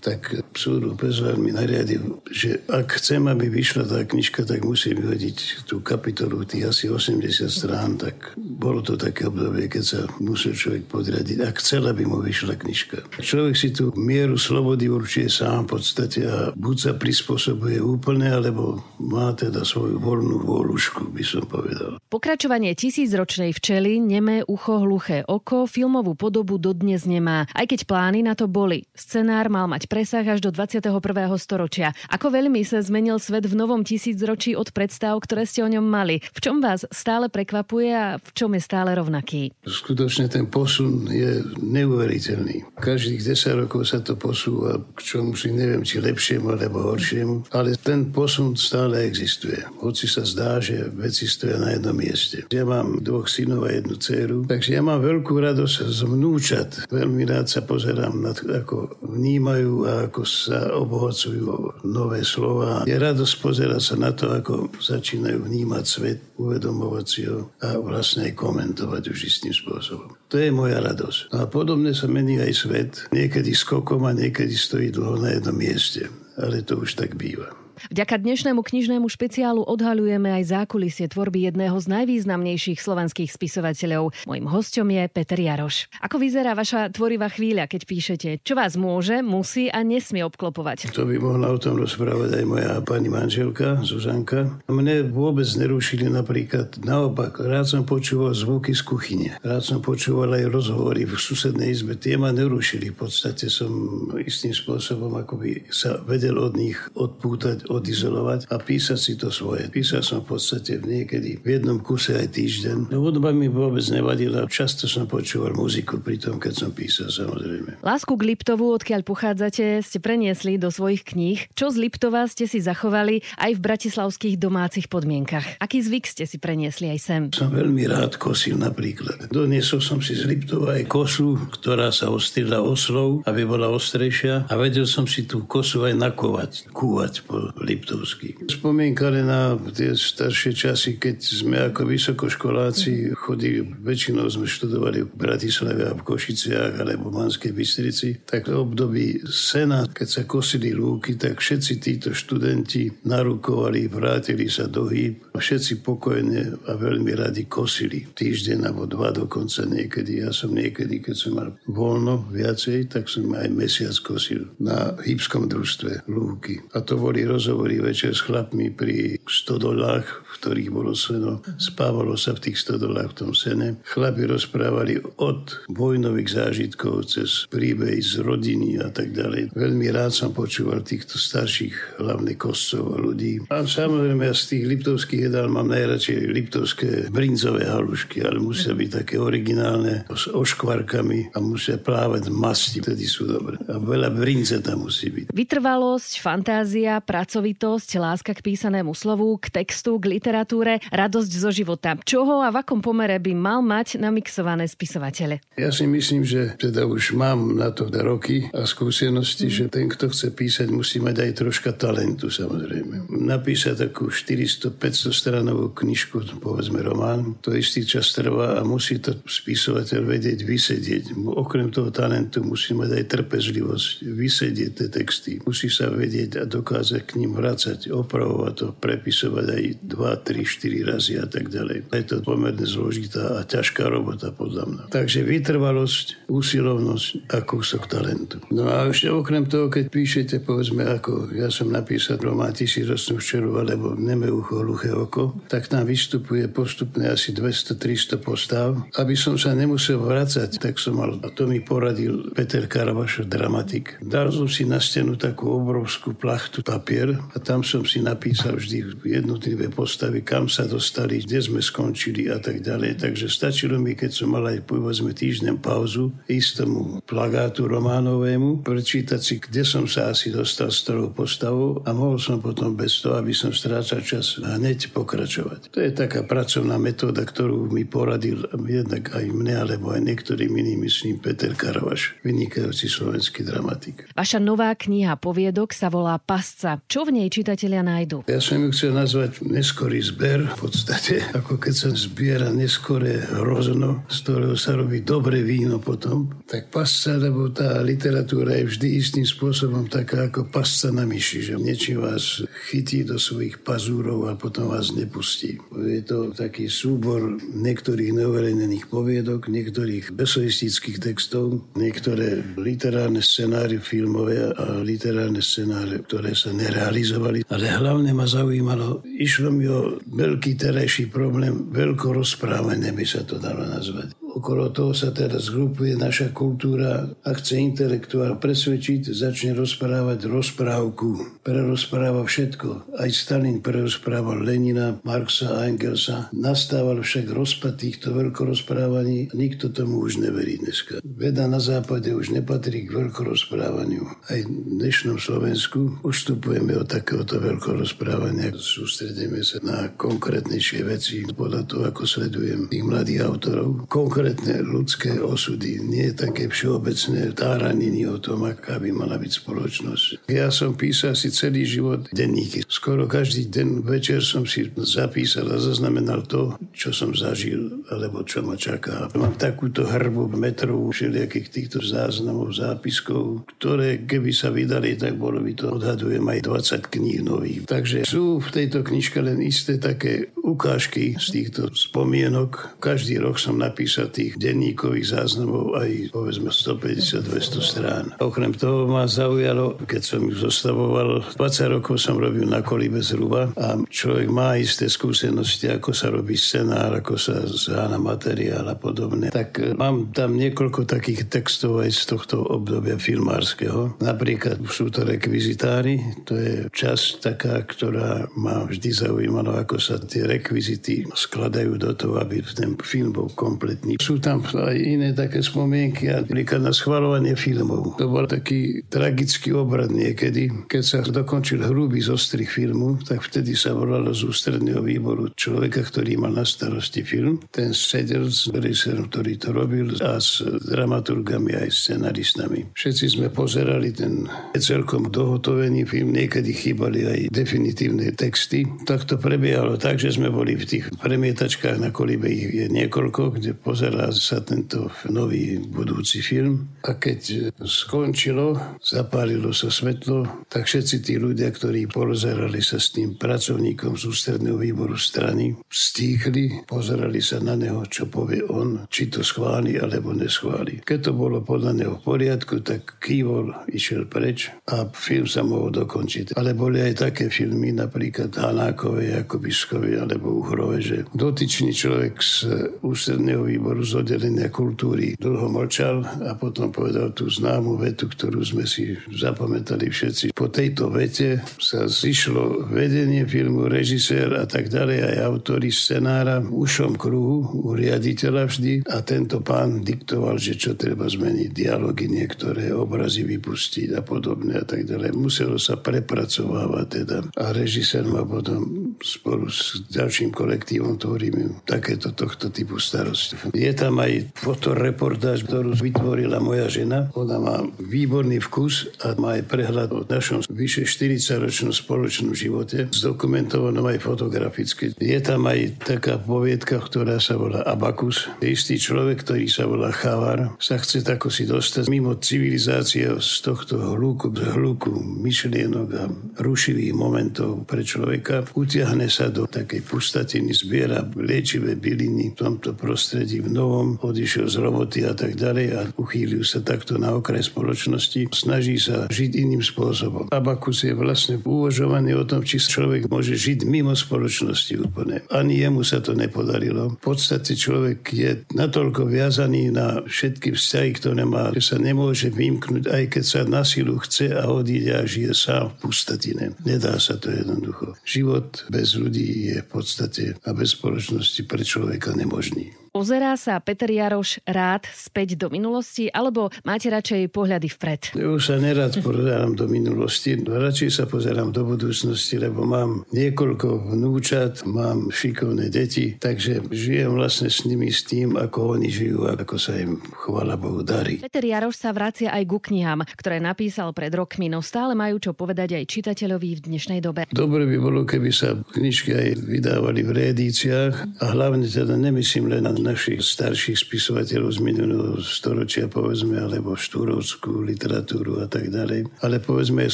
tak 0.00 0.20
súdruh 0.54 0.94
Pezlár 0.94 1.36
mi 1.36 1.50
nariadil, 1.50 2.22
že 2.30 2.62
ak 2.70 3.02
chcem, 3.02 3.26
aby 3.26 3.50
vyšla 3.50 3.84
tá 3.90 4.00
knižka, 4.06 4.45
tak 4.46 4.62
musím 4.62 5.02
vyhodiť 5.02 5.66
tú 5.66 5.82
kapitolu 5.82 6.46
tých 6.46 6.70
asi 6.70 6.84
80 6.86 7.50
strán, 7.50 7.98
tak 7.98 8.38
bolo 8.38 8.78
to 8.80 8.94
také 8.94 9.26
obdobie, 9.26 9.66
keď 9.66 9.82
sa 9.82 10.00
musel 10.22 10.54
človek 10.54 10.86
podriadiť, 10.86 11.42
ak 11.42 11.58
chcel, 11.58 11.90
aby 11.90 12.06
mu 12.06 12.22
vyšla 12.22 12.54
knižka. 12.54 13.18
Človek 13.18 13.58
si 13.58 13.74
tú 13.74 13.90
mieru 13.98 14.38
slobody 14.38 14.86
určuje 14.86 15.26
sám 15.26 15.66
v 15.66 15.76
podstate 15.76 16.20
a 16.22 16.54
buď 16.54 16.76
sa 16.78 16.92
prispôsobuje 16.94 17.82
úplne, 17.82 18.30
alebo 18.30 18.78
má 19.02 19.34
teda 19.34 19.66
svoju 19.66 19.98
voľnú 19.98 20.46
vôľušku, 20.46 21.10
by 21.10 21.24
som 21.26 21.42
povedal. 21.50 21.98
Pokračovanie 22.06 22.78
tisícročnej 22.78 23.50
včely, 23.50 23.98
nemé 23.98 24.46
ucho, 24.46 24.78
hluché 24.78 25.26
oko, 25.26 25.66
filmovú 25.66 26.14
podobu 26.14 26.62
dodnes 26.62 27.02
nemá, 27.02 27.50
aj 27.50 27.66
keď 27.74 27.80
plány 27.90 28.22
na 28.22 28.38
to 28.38 28.46
boli. 28.46 28.86
Scenár 28.94 29.50
mal 29.50 29.66
mať 29.66 29.90
presah 29.90 30.22
až 30.22 30.38
do 30.38 30.54
21. 30.54 30.94
storočia. 31.42 31.90
Ako 32.12 32.30
veľmi 32.30 32.62
sa 32.62 32.78
zmenil 32.78 33.18
svet 33.18 33.48
v 33.50 33.58
novom 33.58 33.82
tisícročí 33.82 34.35
od 34.58 34.68
predstav, 34.76 35.16
ktoré 35.24 35.48
ste 35.48 35.64
o 35.64 35.72
ňom 35.72 35.84
mali? 35.84 36.20
V 36.36 36.38
čom 36.44 36.60
vás 36.60 36.84
stále 36.92 37.32
prekvapuje 37.32 37.90
a 37.96 38.06
v 38.20 38.30
čom 38.36 38.52
je 38.52 38.60
stále 38.60 38.92
rovnaký? 38.92 39.56
Skutočne 39.64 40.28
ten 40.28 40.44
posun 40.50 41.08
je 41.08 41.40
neuveriteľný. 41.62 42.76
Každých 42.76 43.24
10 43.24 43.62
rokov 43.64 43.88
sa 43.88 44.04
to 44.04 44.18
posúva 44.18 44.76
k 44.96 45.00
čomu 45.00 45.32
si 45.38 45.54
neviem, 45.54 45.86
či 45.86 46.02
lepšiemu 46.02 46.52
alebo 46.52 46.92
horšiemu, 46.92 47.54
ale 47.54 47.78
ten 47.80 48.12
posun 48.12 48.58
stále 48.58 49.06
existuje. 49.06 49.62
Hoci 49.80 50.10
sa 50.10 50.26
zdá, 50.26 50.58
že 50.60 50.90
veci 50.92 51.24
stoja 51.24 51.56
na 51.56 51.72
jednom 51.72 51.96
mieste. 51.96 52.44
Ja 52.50 52.66
mám 52.66 53.00
dvoch 53.00 53.30
synov 53.30 53.68
a 53.68 53.72
jednu 53.72 53.96
dceru, 53.96 54.38
takže 54.44 54.74
ja 54.74 54.82
mám 54.82 55.00
veľkú 55.00 55.38
radosť 55.38 55.76
z 55.86 56.00
vnúčat. 56.04 56.70
Veľmi 56.90 57.24
rád 57.24 57.46
sa 57.46 57.62
pozerám 57.62 58.18
na 58.18 58.34
to, 58.34 58.50
ako 58.50 58.98
vnímajú 59.06 59.72
a 59.86 59.92
ako 60.10 60.22
sa 60.26 60.74
obohacujú 60.74 61.82
nové 61.86 62.26
slova. 62.26 62.82
Je 62.84 62.96
radosť 62.96 63.34
pozerať 63.38 63.82
sa 63.82 63.94
na 63.96 64.10
to, 64.10 64.25
ako 64.32 64.74
začínajú 64.80 65.46
vnímať 65.46 65.84
svet, 65.84 66.18
uvedomovať 66.40 67.06
si 67.06 67.22
ho 67.28 67.52
a 67.62 67.78
vlastne 67.78 68.30
aj 68.30 68.38
komentovať 68.38 69.02
už 69.12 69.18
istým 69.26 69.54
spôsobom. 69.54 70.16
To 70.30 70.36
je 70.40 70.50
moja 70.50 70.82
radosť. 70.82 71.30
No 71.30 71.36
a 71.42 71.46
podobne 71.46 71.92
sa 71.92 72.10
mení 72.10 72.40
aj 72.40 72.52
svet. 72.54 72.92
Niekedy 73.14 73.54
skokom 73.54 74.08
a 74.08 74.16
niekedy 74.16 74.54
stojí 74.54 74.90
dlho 74.90 75.20
na 75.20 75.36
jednom 75.36 75.56
mieste. 75.56 76.08
Ale 76.36 76.60
to 76.64 76.80
už 76.80 77.00
tak 77.00 77.16
býva. 77.16 77.65
Vďaka 77.92 78.16
dnešnému 78.18 78.60
knižnému 78.64 79.06
špeciálu 79.06 79.60
odhaľujeme 79.62 80.32
aj 80.32 80.64
zákulisie 80.64 81.06
tvorby 81.12 81.52
jedného 81.52 81.76
z 81.76 81.86
najvýznamnejších 81.92 82.80
slovanských 82.80 83.28
spisovateľov. 83.28 84.16
Mojím 84.24 84.46
hostom 84.48 84.88
je 84.88 85.04
Peter 85.12 85.36
Jaroš. 85.36 85.92
Ako 86.00 86.16
vyzerá 86.16 86.56
vaša 86.56 86.88
tvorivá 86.88 87.28
chvíľa, 87.28 87.68
keď 87.68 87.82
píšete? 87.84 88.28
Čo 88.40 88.56
vás 88.56 88.80
môže, 88.80 89.20
musí 89.20 89.68
a 89.68 89.84
nesmie 89.84 90.24
obklopovať? 90.24 90.88
To 90.96 91.04
by 91.04 91.20
mohla 91.20 91.52
o 91.52 91.58
tom 91.60 91.76
rozprávať 91.76 92.40
aj 92.40 92.44
moja 92.48 92.72
pani 92.80 93.12
manželka, 93.12 93.84
Zuzanka. 93.84 94.56
Mne 94.72 95.12
vôbec 95.12 95.46
nerušili 95.46 96.08
napríklad, 96.08 96.80
naopak, 96.80 97.44
rád 97.44 97.68
som 97.68 97.82
počúval 97.84 98.32
zvuky 98.32 98.72
z 98.72 98.82
kuchyne. 98.82 99.28
Rád 99.44 99.62
som 99.62 99.78
počúval 99.84 100.32
aj 100.40 100.48
rozhovory 100.48 101.04
v 101.04 101.14
susednej 101.20 101.76
izbe. 101.76 102.00
Tie 102.00 102.16
ma 102.16 102.32
nerušili. 102.32 102.96
V 102.96 103.04
podstate 103.04 103.52
som 103.52 103.68
istým 104.16 104.56
spôsobom 104.56 105.12
akoby 105.20 105.68
sa 105.68 106.00
vedel 106.02 106.40
od 106.40 106.56
nich 106.56 106.78
odpútať 106.96 107.65
odizolovať 107.68 108.50
a 108.50 108.56
písať 108.58 108.98
si 108.98 109.14
to 109.18 109.28
svoje. 109.30 109.68
Písal 109.68 110.02
som 110.02 110.22
v 110.22 110.36
podstate 110.36 110.78
niekedy 110.80 111.42
v 111.42 111.48
jednom 111.58 111.78
kuse 111.82 112.16
aj 112.16 112.32
týždeň. 112.32 112.90
No 112.90 113.02
hudba 113.02 113.34
mi 113.34 113.50
vôbec 113.50 113.82
nevadila. 113.90 114.46
Často 114.46 114.86
som 114.86 115.04
počúval 115.06 115.52
muziku 115.54 115.98
pri 116.00 116.16
tom, 116.18 116.38
keď 116.38 116.54
som 116.54 116.70
písal, 116.72 117.10
samozrejme. 117.10 117.82
Lásku 117.82 118.12
k 118.14 118.22
Liptovu, 118.22 118.72
odkiaľ 118.74 119.02
pochádzate, 119.02 119.82
ste 119.82 119.98
preniesli 119.98 120.56
do 120.56 120.70
svojich 120.70 121.02
kníh. 121.02 121.38
Čo 121.52 121.74
z 121.74 121.76
Liptova 121.82 122.26
ste 122.30 122.46
si 122.46 122.62
zachovali 122.62 123.22
aj 123.40 123.52
v 123.58 123.60
bratislavských 123.60 124.36
domácich 124.38 124.86
podmienkach? 124.86 125.58
Aký 125.60 125.82
zvyk 125.82 126.06
ste 126.06 126.24
si 126.24 126.38
preniesli 126.38 126.90
aj 126.90 126.98
sem? 127.00 127.22
Som 127.34 127.52
veľmi 127.52 127.84
rád 127.90 128.16
kosil 128.20 128.56
napríklad. 128.58 129.28
Doniesol 129.30 129.82
som 129.82 129.98
si 130.00 130.14
z 130.14 130.28
Liptova 130.28 130.78
aj 130.78 130.84
kosu, 130.88 131.36
ktorá 131.58 131.90
sa 131.90 132.08
ostrila 132.12 132.62
oslov, 132.62 133.26
aby 133.26 133.42
bola 133.42 133.68
ostrejšia 133.72 134.48
a 134.48 134.54
vedel 134.56 134.84
som 134.86 135.04
si 135.08 135.24
tú 135.26 135.44
kosu 135.48 135.84
aj 135.86 135.94
nakovať, 135.96 136.70
kúvať 136.70 137.24
po 137.26 137.55
Liptovský. 137.56 138.36
Spomienka 138.52 139.08
na 139.08 139.56
tie 139.72 139.96
staršie 139.96 140.52
časy, 140.52 141.00
keď 141.00 141.16
sme 141.24 141.56
ako 141.72 141.88
vysokoškoláci 141.88 143.16
chodili, 143.16 143.64
väčšinou 143.64 144.28
sme 144.28 144.44
študovali 144.44 145.08
v 145.08 145.10
Bratislave 145.16 145.88
a 145.88 145.96
v 145.96 146.04
Košiciach 146.04 146.76
alebo 146.76 147.08
v 147.08 147.16
Manskej 147.24 147.52
Bystrici, 147.56 148.20
tak 148.28 148.52
v 148.52 148.60
období 148.60 149.24
sena, 149.32 149.88
keď 149.88 150.08
sa 150.08 150.22
kosili 150.28 150.76
lúky, 150.76 151.16
tak 151.16 151.40
všetci 151.40 151.72
títo 151.80 152.10
študenti 152.12 153.08
narukovali, 153.08 153.88
vrátili 153.88 154.52
sa 154.52 154.68
do 154.68 154.92
hýb 154.92 155.32
a 155.32 155.40
všetci 155.40 155.80
pokojne 155.80 156.68
a 156.68 156.72
veľmi 156.76 157.12
radi 157.16 157.48
kosili. 157.48 158.04
Týždeň 158.04 158.68
alebo 158.68 158.84
dva 158.84 159.16
dokonca 159.16 159.64
niekedy. 159.64 160.20
Ja 160.20 160.30
som 160.30 160.52
niekedy, 160.52 161.00
keď 161.00 161.16
som 161.16 161.32
mal 161.40 161.56
voľno 161.64 162.28
viacej, 162.28 162.92
tak 162.92 163.08
som 163.08 163.32
aj 163.32 163.48
mesiac 163.48 163.96
kosil 164.04 164.52
na 164.60 164.92
hybskom 165.00 165.48
družstve 165.48 166.04
lúky. 166.10 166.60
A 166.76 166.84
to 166.84 167.00
boli 167.00 167.24
roz 167.24 167.45
rozhovory 167.46 167.78
večer 167.78 168.10
s 168.10 168.26
chlapmi 168.26 168.74
pri 168.74 169.22
stodolách, 169.22 170.02
v 170.02 170.30
ktorých 170.42 170.70
bolo 170.74 170.98
seno. 170.98 171.46
Spávalo 171.62 172.18
sa 172.18 172.34
v 172.34 172.50
tých 172.50 172.58
stodolách 172.58 173.14
v 173.14 173.18
tom 173.22 173.32
sene. 173.38 173.78
Chlapi 173.86 174.26
rozprávali 174.26 174.98
od 175.22 175.62
vojnových 175.70 176.42
zážitkov 176.42 177.06
cez 177.06 177.46
príbehy 177.46 178.02
z 178.02 178.26
rodiny 178.26 178.82
a 178.82 178.90
tak 178.90 179.14
ďalej. 179.14 179.54
Veľmi 179.54 179.86
rád 179.94 180.10
som 180.10 180.34
počúval 180.34 180.82
týchto 180.82 181.22
starších, 181.22 182.02
hlavne 182.02 182.34
kostcov 182.34 182.82
a 182.90 182.98
ľudí. 182.98 183.46
A 183.46 183.62
samozrejme 183.62 184.26
ja 184.26 184.34
z 184.34 184.58
tých 184.58 184.64
liptovských 184.66 185.30
jedál 185.30 185.46
mám 185.46 185.70
najradšej 185.70 186.18
liptovské 186.26 186.90
brinzové 187.14 187.70
halušky, 187.70 188.26
ale 188.26 188.42
musia 188.42 188.74
byť 188.74 189.06
také 189.06 189.22
originálne 189.22 190.02
s 190.10 190.26
oškvarkami 190.34 191.30
a 191.30 191.38
musia 191.38 191.78
plávať 191.78 192.26
masti, 192.26 192.82
vtedy 192.82 193.06
sú 193.06 193.30
dobré. 193.30 193.54
A 193.70 193.78
veľa 193.78 194.10
brinze 194.10 194.58
tam 194.58 194.90
musí 194.90 195.14
byť. 195.14 195.30
Vytrvalosť, 195.30 196.18
fantázia, 196.18 196.98
pracovnosť 196.98 197.35
pracovitosť, 197.36 198.00
láska 198.00 198.32
k 198.32 198.40
písanému 198.40 198.96
slovu, 198.96 199.36
k 199.36 199.52
textu, 199.60 200.00
k 200.00 200.08
literatúre, 200.16 200.80
radosť 200.88 201.32
zo 201.36 201.52
života. 201.52 202.00
Čoho 202.00 202.40
a 202.40 202.48
v 202.48 202.64
akom 202.64 202.80
pomere 202.80 203.20
by 203.20 203.36
mal 203.36 203.60
mať 203.60 204.00
namixované 204.00 204.64
spisovatele? 204.64 205.44
Ja 205.60 205.68
si 205.68 205.84
myslím, 205.84 206.24
že 206.24 206.56
teda 206.56 206.88
už 206.88 207.12
mám 207.12 207.60
na 207.60 207.68
to 207.76 207.92
roky 207.92 208.48
a 208.56 208.64
skúsenosti, 208.64 209.52
že 209.52 209.68
ten, 209.68 209.84
kto 209.84 210.08
chce 210.08 210.32
písať, 210.32 210.72
musí 210.72 210.96
mať 210.96 211.28
aj 211.28 211.30
troška 211.44 211.76
talentu 211.76 212.32
samozrejme. 212.32 213.12
Napísať 213.12 213.92
takú 213.92 214.08
400-500 214.08 215.12
stranovú 215.12 215.76
knižku, 215.76 216.40
povedzme 216.40 216.80
román, 216.80 217.36
to 217.44 217.52
istý 217.52 217.84
čas 217.84 218.16
trvá 218.16 218.56
a 218.56 218.64
musí 218.64 218.96
to 218.96 219.12
spisovateľ 219.28 220.08
vedieť 220.08 220.40
vysedieť. 220.40 221.20
Okrem 221.36 221.68
toho 221.68 221.92
talentu 221.92 222.40
musí 222.40 222.72
mať 222.72 222.96
aj 222.96 223.04
trpezlivosť, 223.12 224.08
vysedieť 224.08 224.72
tie 224.72 224.88
texty. 224.88 225.32
Musí 225.44 225.68
sa 225.68 225.92
vedieť 225.92 226.40
a 226.40 226.44
dokázať 226.46 227.02
k 227.02 227.12
ním 227.18 227.25
ním 227.26 227.34
vracať, 227.34 227.90
opravovať 227.90 228.54
to, 228.54 228.66
prepisovať 228.78 229.46
aj 229.50 229.64
2, 229.82 229.98
3, 230.22 230.46
4 230.46 230.90
razy 230.94 231.12
a 231.18 231.26
tak 231.26 231.50
ďalej. 231.50 231.90
Je 231.90 232.06
to 232.06 232.22
pomerne 232.22 232.62
zložitá 232.62 233.42
a 233.42 233.44
ťažká 233.44 233.90
robota 233.90 234.30
podľa 234.30 234.64
mňa. 234.70 234.82
Takže 234.94 235.26
vytrvalosť, 235.26 236.30
úsilovnosť 236.30 237.34
a 237.34 237.42
kúsok 237.42 237.90
talentu. 237.90 238.38
No 238.54 238.70
a 238.70 238.86
ešte 238.86 239.10
okrem 239.10 239.50
toho, 239.50 239.66
keď 239.66 239.90
píšete, 239.90 240.46
povedzme, 240.46 240.86
ako 240.86 241.34
ja 241.34 241.50
som 241.50 241.74
napísal 241.74 242.22
román 242.22 242.54
Tisícročnú 242.54 243.18
včelu 243.18 243.50
alebo 243.58 243.98
Neme 243.98 244.30
ucho, 244.30 244.62
hluché 244.62 244.94
oko, 244.94 245.34
tak 245.50 245.66
tam 245.66 245.82
vystupuje 245.82 246.46
postupne 246.46 247.10
asi 247.10 247.34
200-300 247.34 248.22
postav. 248.22 248.78
Aby 248.94 249.18
som 249.18 249.34
sa 249.34 249.56
nemusel 249.56 249.98
vracať, 249.98 250.62
tak 250.62 250.78
som 250.78 251.00
mal, 251.00 251.18
a 251.24 251.28
to 251.32 251.50
mi 251.50 251.58
poradil 251.58 252.30
Peter 252.36 252.62
Karavaš, 252.68 253.26
dramatik. 253.26 253.98
Dal 254.04 254.30
som 254.30 254.46
si 254.46 254.68
na 254.68 254.78
stenu 254.78 255.16
takú 255.16 255.50
obrovskú 255.56 256.12
plachtu 256.12 256.60
papier 256.60 257.15
a 257.16 257.36
tam 257.40 257.60
som 257.62 257.82
si 257.86 258.02
napísal 258.02 258.58
vždy 258.58 259.06
jednotlivé 259.06 259.68
postavy, 259.70 260.22
kam 260.22 260.50
sa 260.50 260.66
dostali, 260.66 261.22
kde 261.22 261.38
sme 261.40 261.60
skončili 261.62 262.28
a 262.28 262.38
tak 262.42 262.60
ďalej. 262.60 263.02
Takže 263.02 263.26
stačilo 263.30 263.80
mi, 263.80 263.96
keď 263.96 264.10
som 264.12 264.34
mal 264.34 264.44
aj 264.46 264.66
povedzme 264.66 265.12
týždeň 265.14 265.58
pauzu, 265.60 266.12
ísť 266.28 266.50
tomu 266.64 267.00
plagátu 267.06 267.70
románovému, 267.70 268.66
prečítať 268.66 269.20
si, 269.20 269.34
kde 269.40 269.62
som 269.62 269.84
sa 269.86 270.12
asi 270.12 270.28
dostal 270.34 270.68
s 270.68 270.84
ktorou 270.86 271.14
postavou 271.14 271.82
a 271.86 271.90
mohol 271.94 272.20
som 272.20 272.38
potom 272.42 272.76
bez 272.76 273.00
toho, 273.00 273.18
aby 273.18 273.32
som 273.32 273.54
strácal 273.54 274.04
čas, 274.04 274.38
hneď 274.38 274.92
pokračovať. 274.92 275.72
To 275.72 275.78
je 275.82 275.90
taká 275.94 276.22
pracovná 276.26 276.76
metóda, 276.76 277.24
ktorú 277.24 277.70
mi 277.70 277.86
poradil 277.86 278.44
jednak 278.66 279.14
aj 279.14 279.24
mne, 279.30 279.54
alebo 279.66 279.94
aj 279.94 280.02
niektorým 280.02 280.52
iným, 280.52 280.86
myslím, 280.86 281.18
Peter 281.22 281.54
Karvaš, 281.54 282.18
vynikajúci 282.26 282.86
slovenský 282.90 283.46
dramatik. 283.46 284.10
Vaša 284.14 284.42
nová 284.42 284.74
kniha 284.74 285.18
poviedok 285.18 285.72
sa 285.72 285.88
volá 285.88 286.18
Pasca. 286.18 286.82
Čo 286.86 287.05
V 287.06 287.14
nej 287.14 287.30
čitatelia 287.30 287.86
nájdu? 287.86 288.26
Ja 288.26 288.42
som 288.42 288.58
ju 288.66 288.74
chcel 288.74 288.90
nazvať 288.90 289.38
neskorý 289.46 290.02
zber, 290.02 290.42
v 290.42 290.58
podstate, 290.58 291.22
ako 291.38 291.62
keď 291.62 291.74
sa 291.86 291.90
zbiera 291.94 292.50
neskoré 292.50 293.22
hrozno, 293.30 294.02
z 294.10 294.26
ktorého 294.26 294.58
sa 294.58 294.74
robí 294.74 295.06
dobre 295.06 295.46
víno 295.46 295.78
potom. 295.78 296.34
Tak 296.50 296.74
pasca, 296.74 297.14
lebo 297.14 297.46
tá 297.54 297.78
literatúra 297.86 298.58
je 298.58 298.74
vždy 298.74 298.88
istým 298.98 299.22
spôsobom 299.22 299.86
taká 299.86 300.26
ako 300.26 300.50
pasca 300.50 300.90
na 300.90 301.06
myši, 301.06 301.46
že 301.46 301.54
niečím 301.54 302.02
vás 302.02 302.42
chytí 302.74 303.06
do 303.06 303.22
svojich 303.22 303.62
pazúrov 303.62 304.26
a 304.26 304.34
potom 304.34 304.74
vás 304.74 304.90
nepustí. 304.90 305.62
Je 305.78 306.02
to 306.02 306.34
taký 306.34 306.66
súbor 306.66 307.38
niektorých 307.38 308.18
neuverejnených 308.18 308.90
poviedok, 308.90 309.46
niektorých 309.46 310.10
besoistických 310.10 310.98
textov, 310.98 311.70
niektoré 311.78 312.42
literárne 312.58 313.22
scenári 313.22 313.78
filmové 313.78 314.50
a 314.58 314.82
literárne 314.82 315.38
scenáre, 315.38 316.02
ktoré 316.02 316.34
sa 316.34 316.50
nerealizovali. 316.96 317.44
Ale 317.52 317.66
hlavne 317.68 318.10
ma 318.16 318.24
zaujímalo, 318.24 319.04
išlo 319.04 319.52
mi 319.52 319.68
o 319.68 320.00
veľký 320.00 320.56
terajší 320.56 321.12
problém, 321.12 321.68
veľko 321.68 322.16
rozprávanie 322.16 322.92
by 322.96 323.04
sa 323.04 323.20
to 323.28 323.36
dalo 323.36 323.68
nazvať. 323.68 324.16
Okolo 324.36 324.68
toho 324.68 324.92
sa 324.92 325.16
teraz 325.16 325.48
zgrupuje 325.48 325.96
naša 325.96 326.28
kultúra 326.28 327.08
a 327.24 327.30
chce 327.32 327.56
intelektuál 327.56 328.36
presvedčiť, 328.36 329.08
začne 329.08 329.56
rozprávať 329.56 330.28
rozprávku. 330.28 331.40
Prerozpráva 331.40 332.20
všetko. 332.20 333.00
Aj 333.00 333.08
Stalin 333.08 333.64
prerozprával 333.64 334.44
Lenina, 334.44 335.00
Marxa 335.08 335.64
Engelsa. 335.64 336.28
Nastával 336.36 337.00
však 337.00 337.32
rozpad 337.32 337.80
týchto 337.80 338.12
veľkorozprávaní 338.12 339.32
a 339.32 339.34
nikto 339.40 339.72
tomu 339.72 340.04
už 340.04 340.20
neverí 340.20 340.60
dneska. 340.60 341.00
Veda 341.00 341.48
na 341.48 341.56
západe 341.56 342.12
už 342.12 342.36
nepatrí 342.36 342.84
k 342.84 342.92
veľkorozprávaniu. 342.92 344.04
Aj 344.28 344.40
v 344.44 344.52
dnešnom 344.52 345.16
Slovensku 345.16 346.04
ustupujeme 346.04 346.76
od 346.76 346.84
takéhoto 346.84 347.40
veľkorozprávania. 347.40 348.52
Sústredíme 348.52 349.40
sa 349.40 349.64
na 349.64 349.88
konkrétnejšie 349.96 350.84
veci 350.84 351.24
podľa 351.24 351.62
toho, 351.64 351.82
ako 351.88 352.04
sledujem 352.04 352.68
tých 352.68 352.84
mladých 352.84 353.24
autorov. 353.24 353.88
Konkrétne 353.88 354.25
konkrétne 354.26 354.58
ľudské 354.66 355.22
osudy, 355.22 355.78
nie 355.86 356.10
také 356.10 356.50
všeobecné 356.50 357.30
táraniny 357.30 358.10
o 358.10 358.18
tom, 358.18 358.42
aká 358.42 358.82
by 358.82 358.90
mala 358.90 359.22
byť 359.22 359.32
spoločnosť. 359.38 360.26
Ja 360.26 360.50
som 360.50 360.74
písal 360.74 361.14
si 361.14 361.30
celý 361.30 361.62
život 361.62 362.10
denníky. 362.10 362.66
Skoro 362.66 363.06
každý 363.06 363.46
deň 363.46 363.86
večer 363.86 364.26
som 364.26 364.42
si 364.42 364.66
zapísal 364.82 365.46
a 365.54 365.62
zaznamenal 365.62 366.26
to, 366.26 366.58
čo 366.74 366.90
som 366.90 367.14
zažil, 367.14 367.86
alebo 367.86 368.26
čo 368.26 368.42
ma 368.42 368.58
čaká. 368.58 369.14
Mám 369.14 369.38
takúto 369.38 369.86
hrbu 369.86 370.26
metrov 370.34 370.90
všelijakých 370.90 371.46
týchto 371.46 371.78
záznamov, 371.86 372.50
zápiskov, 372.50 373.46
ktoré 373.46 374.10
keby 374.10 374.34
sa 374.34 374.50
vydali, 374.50 374.98
tak 374.98 375.14
bolo 375.14 375.38
by 375.38 375.54
to, 375.54 375.70
odhadujem, 375.70 376.26
aj 376.26 376.40
20 376.42 376.94
kníh 376.98 377.22
nových. 377.22 377.62
Takže 377.70 378.02
sú 378.02 378.42
v 378.42 378.50
tejto 378.50 378.82
knižke 378.82 379.22
len 379.22 379.38
isté 379.38 379.78
také 379.78 380.34
ukážky 380.42 381.14
z 381.14 381.26
týchto 381.30 381.70
spomienok. 381.70 382.82
Každý 382.82 383.22
rok 383.22 383.38
som 383.38 383.58
napísal 383.58 384.15
tých 384.16 384.32
denníkových 384.40 385.12
záznamov 385.12 385.76
aj 385.76 386.08
povedzme 386.08 386.48
150-200 386.48 387.60
strán. 387.60 388.04
Okrem 388.16 388.56
toho 388.56 388.88
ma 388.88 389.04
zaujalo, 389.04 389.76
keď 389.84 390.02
som 390.02 390.24
ju 390.24 390.32
zostavoval, 390.32 391.36
20 391.36 391.76
rokov 391.76 392.00
som 392.00 392.16
robil 392.16 392.48
na 392.48 392.64
kolibe 392.64 393.04
zhruba 393.04 393.52
a 393.60 393.76
človek 393.84 394.28
má 394.32 394.56
isté 394.56 394.88
skúsenosti, 394.88 395.68
ako 395.68 395.92
sa 395.92 396.08
robí 396.08 396.40
scenár, 396.40 396.96
ako 397.04 397.20
sa 397.20 397.44
zhána 397.44 398.00
materiál 398.00 398.64
a 398.72 398.76
podobne. 398.78 399.28
Tak 399.28 399.50
e, 399.60 399.76
mám 399.76 400.14
tam 400.16 400.40
niekoľko 400.40 400.88
takých 400.88 401.28
textov 401.28 401.84
aj 401.84 401.90
z 401.92 402.02
tohto 402.16 402.40
obdobia 402.40 402.96
filmárskeho. 402.96 404.00
Napríklad 404.00 404.64
sú 404.70 404.88
to 404.88 405.04
rekvizitári, 405.04 406.24
to 406.24 406.38
je 406.38 406.54
časť 406.72 407.06
taká, 407.20 407.60
ktorá 407.66 408.30
ma 408.38 408.64
vždy 408.64 408.90
zaujímalo, 408.94 409.52
ako 409.60 409.76
sa 409.76 410.00
tie 410.00 410.24
rekvizity 410.24 411.04
skladajú 411.12 411.76
do 411.76 411.92
toho, 411.92 412.16
aby 412.22 412.40
ten 412.54 412.78
film 412.80 413.12
bol 413.12 413.28
kompletný. 413.34 413.98
Sú 414.06 414.22
tam 414.22 414.38
aj 414.46 414.78
iné 414.78 415.10
také 415.10 415.42
spomienky, 415.42 416.06
napríklad 416.06 416.62
na 416.62 416.70
schvalovanie 416.70 417.34
filmov. 417.34 417.98
To 417.98 418.06
bol 418.06 418.30
taký 418.30 418.86
tragický 418.86 419.50
obrad 419.50 419.90
niekedy, 419.90 420.70
keď 420.70 420.82
sa 420.86 421.02
dokončil 421.02 421.66
hrubý 421.66 421.98
zostrih 421.98 422.46
filmu, 422.46 423.02
tak 423.02 423.26
vtedy 423.26 423.58
sa 423.58 423.74
volalo 423.74 424.14
z 424.14 424.30
ústredného 424.30 424.78
výboru 424.78 425.34
človeka, 425.34 425.82
ktorý 425.82 426.22
mal 426.22 426.38
na 426.38 426.46
starosti 426.46 427.02
film. 427.02 427.42
Ten 427.50 427.74
sedel 427.74 428.30
s 428.30 428.46
režisérom, 428.46 429.10
ktorý 429.10 429.42
to 429.42 429.50
robil 429.50 429.90
a 429.98 430.22
s 430.22 430.38
dramaturgami 430.46 431.58
aj 431.58 431.74
scenaristami. 431.74 432.78
Všetci 432.78 433.18
sme 433.18 433.34
pozerali 433.34 433.90
ten 433.90 434.30
celkom 434.54 435.10
dohotovený 435.10 435.82
film, 435.82 436.14
niekedy 436.14 436.54
chýbali 436.54 437.10
aj 437.10 437.20
definitívne 437.34 438.14
texty. 438.14 438.70
Tak 438.86 439.10
to 439.10 439.18
prebiehalo 439.18 439.74
tak, 439.74 439.98
že 439.98 440.14
sme 440.14 440.30
boli 440.30 440.54
v 440.54 440.62
tých 440.62 440.84
premietačkách 440.94 441.82
na 441.82 441.90
kolibe 441.90 442.30
ich 442.30 442.54
je 442.54 442.66
niekoľko, 442.70 443.42
kde 443.42 443.58
pozerali 443.58 443.95
sa 444.12 444.44
tento 444.44 444.92
nový 445.08 445.58
budúci 445.58 446.20
film 446.20 446.76
a 446.84 446.94
keď 446.94 447.50
skončilo, 447.64 448.78
zapálilo 448.78 449.50
sa 449.50 449.72
svetlo, 449.72 450.46
tak 450.46 450.68
všetci 450.68 450.96
tí 451.02 451.14
ľudia, 451.16 451.50
ktorí 451.50 451.88
porozerali 451.90 452.60
sa 452.62 452.76
s 452.76 452.94
tým 452.94 453.18
pracovníkom 453.18 453.96
z 453.96 454.04
ústredného 454.06 454.58
výboru 454.60 454.94
strany, 454.94 455.56
stíchli, 455.66 456.66
pozerali 456.68 457.18
sa 457.22 457.40
na 457.40 457.56
neho, 457.56 457.82
čo 457.88 458.06
povie 458.06 458.44
on, 458.46 458.84
či 458.90 459.08
to 459.08 459.24
schváli 459.24 459.80
alebo 459.80 460.12
neschváli. 460.12 460.84
Keď 460.84 461.10
to 461.10 461.12
bolo 461.16 461.40
podľa 461.40 461.72
neho 461.72 461.94
v 461.98 462.04
poriadku, 462.04 462.60
tak 462.60 462.98
kývol, 463.00 463.54
išiel 463.70 464.04
preč 464.10 464.50
a 464.68 464.86
film 464.90 465.30
sa 465.30 465.46
mohol 465.46 465.70
dokončiť. 465.70 466.34
Ale 466.34 466.52
boli 466.52 466.82
aj 466.82 467.08
také 467.08 467.30
filmy, 467.30 467.70
napríklad 467.70 468.34
Hanákové, 468.34 469.22
Jakobiskovi 469.22 469.96
alebo 469.96 470.42
Uhrove, 470.42 470.82
že 470.82 470.98
dotyčný 471.14 471.70
človek 471.70 472.18
z 472.18 472.34
ústredného 472.82 473.46
výboru 473.46 473.85
z 473.86 474.02
oddelenia 474.02 474.50
kultúry 474.50 475.14
dlho 475.14 475.46
mlčal 475.46 476.02
a 476.26 476.34
potom 476.34 476.74
povedal 476.74 477.14
tú 477.14 477.30
známu 477.30 477.78
vetu, 477.78 478.10
ktorú 478.10 478.42
sme 478.42 478.66
si 478.66 478.98
zapamätali 479.14 479.86
všetci. 479.86 480.34
Po 480.34 480.50
tejto 480.50 480.90
vete 480.90 481.46
sa 481.62 481.86
zišlo 481.86 482.66
vedenie 482.66 483.22
filmu, 483.24 483.70
režisér 483.70 484.34
a 484.34 484.44
tak 484.50 484.66
ďalej, 484.66 485.14
aj 485.14 485.16
autory 485.22 485.70
scenára 485.70 486.42
v 486.42 486.50
ušom 486.50 486.98
kruhu 486.98 487.62
u 487.62 487.78
riaditeľa 487.78 488.42
vždy 488.50 488.74
a 488.90 488.98
tento 489.06 489.38
pán 489.40 489.86
diktoval, 489.86 490.42
že 490.42 490.58
čo 490.58 490.74
treba 490.74 491.06
zmeniť, 491.06 491.54
dialógy 491.54 492.10
niektoré, 492.10 492.74
obrazy 492.74 493.22
vypustiť 493.22 493.94
a 493.94 494.02
podobne 494.02 494.58
a 494.58 494.64
tak 494.66 494.82
ďalej. 494.82 495.14
Muselo 495.14 495.60
sa 495.60 495.78
prepracovávať 495.78 496.86
teda 497.04 497.18
a 497.38 497.44
režisér 497.54 498.02
ma 498.08 498.26
potom 498.26 498.96
spolu 498.98 499.46
s 499.52 499.86
ďalším 499.92 500.32
kolektívom 500.32 500.96
tvorím 500.96 501.62
takéto 501.68 502.16
tohto 502.16 502.48
typu 502.48 502.80
starosti. 502.80 503.36
Je 503.52 503.72
tam 503.76 504.00
aj 504.00 504.32
fotoreportáž, 504.40 505.44
ktorú 505.44 505.76
vytvorila 505.76 506.40
moja 506.40 506.66
žena. 506.72 507.12
Ona 507.12 507.36
má 507.36 507.56
výborný 507.76 508.40
vkus 508.40 508.88
a 509.04 509.12
má 509.20 509.36
aj 509.36 509.44
prehľad 509.46 509.92
o 509.92 510.02
našom 510.08 510.42
vyše 510.48 510.88
40-ročnom 510.88 511.76
spoločnom 511.76 512.32
živote, 512.32 512.88
zdokumentovanom 512.90 513.84
aj 513.84 513.98
fotograficky. 514.00 514.96
Je 514.96 515.20
tam 515.20 515.44
aj 515.46 515.84
taká 515.84 516.16
poviedka, 516.16 516.80
ktorá 516.80 517.20
sa 517.20 517.36
volá 517.36 517.60
Abakus. 517.68 518.32
Istý 518.40 518.80
človek, 518.80 519.22
ktorý 519.22 519.46
sa 519.46 519.68
volá 519.68 519.92
Chavar, 519.92 520.56
sa 520.56 520.80
chce 520.80 521.04
tako 521.04 521.28
si 521.28 521.44
dostať 521.44 521.92
mimo 521.92 522.16
civilizácie 522.16 523.06
z 523.20 523.32
tohto 523.44 523.76
hluku, 523.94 524.32
z 524.32 524.56
hluku 524.56 524.90
myšlienok 525.20 525.88
a 525.92 526.04
rušivých 526.40 526.94
momentov 526.96 527.68
pre 527.68 527.84
človeka. 527.84 528.48
Utiahne 528.56 529.12
sa 529.12 529.28
do 529.28 529.44
takej 529.44 529.84
pustatiny, 529.84 530.54
zbiera 530.56 531.04
liečivé 531.04 531.76
byliny 531.76 532.32
v 532.32 532.38
tomto 532.38 532.72
prostredí 532.72 533.42
v 533.42 533.52
novom, 533.66 533.88
odišiel 533.98 534.46
z 534.46 534.56
roboty 534.62 535.02
a 535.02 535.12
tak 535.18 535.34
ďalej 535.34 535.66
a 535.74 535.80
uchýlil 535.98 536.46
sa 536.46 536.62
takto 536.62 537.02
na 537.02 537.18
okraj 537.18 537.50
spoločnosti. 537.50 538.30
Snaží 538.30 538.78
sa 538.78 539.10
žiť 539.10 539.34
iným 539.34 539.60
spôsobom. 539.60 540.30
Abakus 540.30 540.86
je 540.86 540.94
vlastne 540.94 541.42
uvažovaný 541.42 542.14
o 542.14 542.22
tom, 542.22 542.46
či 542.46 542.62
človek 542.62 543.10
môže 543.10 543.34
žiť 543.34 543.66
mimo 543.66 543.92
spoločnosti 543.98 544.78
úplne. 544.78 545.26
Ani 545.34 545.58
jemu 545.58 545.82
sa 545.82 545.98
to 545.98 546.14
nepodarilo. 546.14 546.94
V 546.94 547.00
podstate 547.02 547.58
človek 547.58 548.06
je 548.14 548.46
natoľko 548.54 549.10
viazaný 549.10 549.74
na 549.74 550.06
všetky 550.06 550.54
vzťahy, 550.54 550.90
ktoré 551.02 551.26
má, 551.26 551.50
že 551.50 551.74
sa 551.74 551.76
nemôže 551.82 552.30
vymknúť, 552.30 552.86
aj 552.86 553.04
keď 553.18 553.24
sa 553.26 553.40
na 553.42 553.66
silu 553.66 553.98
chce 553.98 554.30
a 554.30 554.46
odíde 554.46 554.94
a 554.94 555.02
žije 555.02 555.34
sám 555.34 555.74
v 555.74 555.90
pustatine. 555.90 556.54
Nedá 556.62 556.94
sa 557.02 557.18
to 557.18 557.34
jednoducho. 557.34 557.98
Život 558.06 558.70
bez 558.70 558.94
ľudí 558.94 559.50
je 559.50 559.58
v 559.58 559.68
podstate 559.68 560.24
a 560.46 560.50
bez 560.54 560.78
spoločnosti 560.78 561.42
pre 561.48 561.66
človeka 561.66 562.14
nemožný. 562.14 562.85
Pozerá 562.96 563.36
sa 563.36 563.60
Peter 563.60 563.92
Jaroš 563.92 564.40
rád 564.48 564.88
späť 564.88 565.36
do 565.36 565.52
minulosti, 565.52 566.08
alebo 566.08 566.48
máte 566.64 566.88
radšej 566.88 567.28
pohľady 567.28 567.68
vpred? 567.68 568.16
Už 568.16 568.40
sa 568.40 568.56
nerad 568.56 568.88
pozerám 569.04 569.52
do 569.52 569.68
minulosti, 569.68 570.32
radšej 570.32 570.88
sa 570.88 571.04
pozerám 571.04 571.52
do 571.52 571.60
budúcnosti, 571.68 572.40
lebo 572.40 572.64
mám 572.64 573.04
niekoľko 573.12 573.92
vnúčat, 573.92 574.64
mám 574.64 575.12
šikovné 575.12 575.68
deti, 575.68 576.16
takže 576.16 576.72
žijem 576.72 577.20
vlastne 577.20 577.52
s 577.52 577.68
nimi 577.68 577.92
s 577.92 578.00
tým, 578.08 578.32
ako 578.32 578.80
oni 578.80 578.88
žijú 578.88 579.28
a 579.28 579.36
ako 579.36 579.60
sa 579.60 579.76
im, 579.76 580.00
chvála 580.16 580.56
Bohu, 580.56 580.80
darí. 580.80 581.20
Peter 581.20 581.44
Jaroš 581.44 581.76
sa 581.76 581.92
vracia 581.92 582.32
aj 582.32 582.48
ku 582.48 582.64
knihám, 582.64 583.04
ktoré 583.12 583.44
napísal 583.44 583.92
pred 583.92 584.16
rokmi, 584.16 584.48
no 584.48 584.64
stále 584.64 584.96
majú 584.96 585.20
čo 585.20 585.36
povedať 585.36 585.76
aj 585.76 585.84
čitateľovi 585.84 586.48
v 586.48 586.60
dnešnej 586.64 587.04
dobe. 587.04 587.28
Dobre 587.28 587.68
by 587.68 587.76
bolo, 587.76 588.08
keby 588.08 588.32
sa 588.32 588.56
knižky 588.56 589.12
aj 589.12 589.28
vydávali 589.44 590.00
v 590.00 590.16
reedíciách 590.16 591.20
a 591.20 591.24
hlavne 591.36 591.68
teda 591.68 591.92
nemyslím 591.92 592.48
len 592.48 592.64
na 592.64 592.85
našich 592.86 593.20
starších 593.22 593.74
spisovateľov 593.74 594.50
z 594.54 594.60
minulého 594.62 595.18
storočia, 595.18 595.90
povedzme, 595.90 596.38
alebo 596.38 596.78
štúrovskú 596.78 597.66
literatúru 597.66 598.38
a 598.42 598.46
tak 598.46 598.70
ďalej, 598.70 599.10
ale 599.26 599.42
povedzme 599.42 599.88
aj 599.88 599.92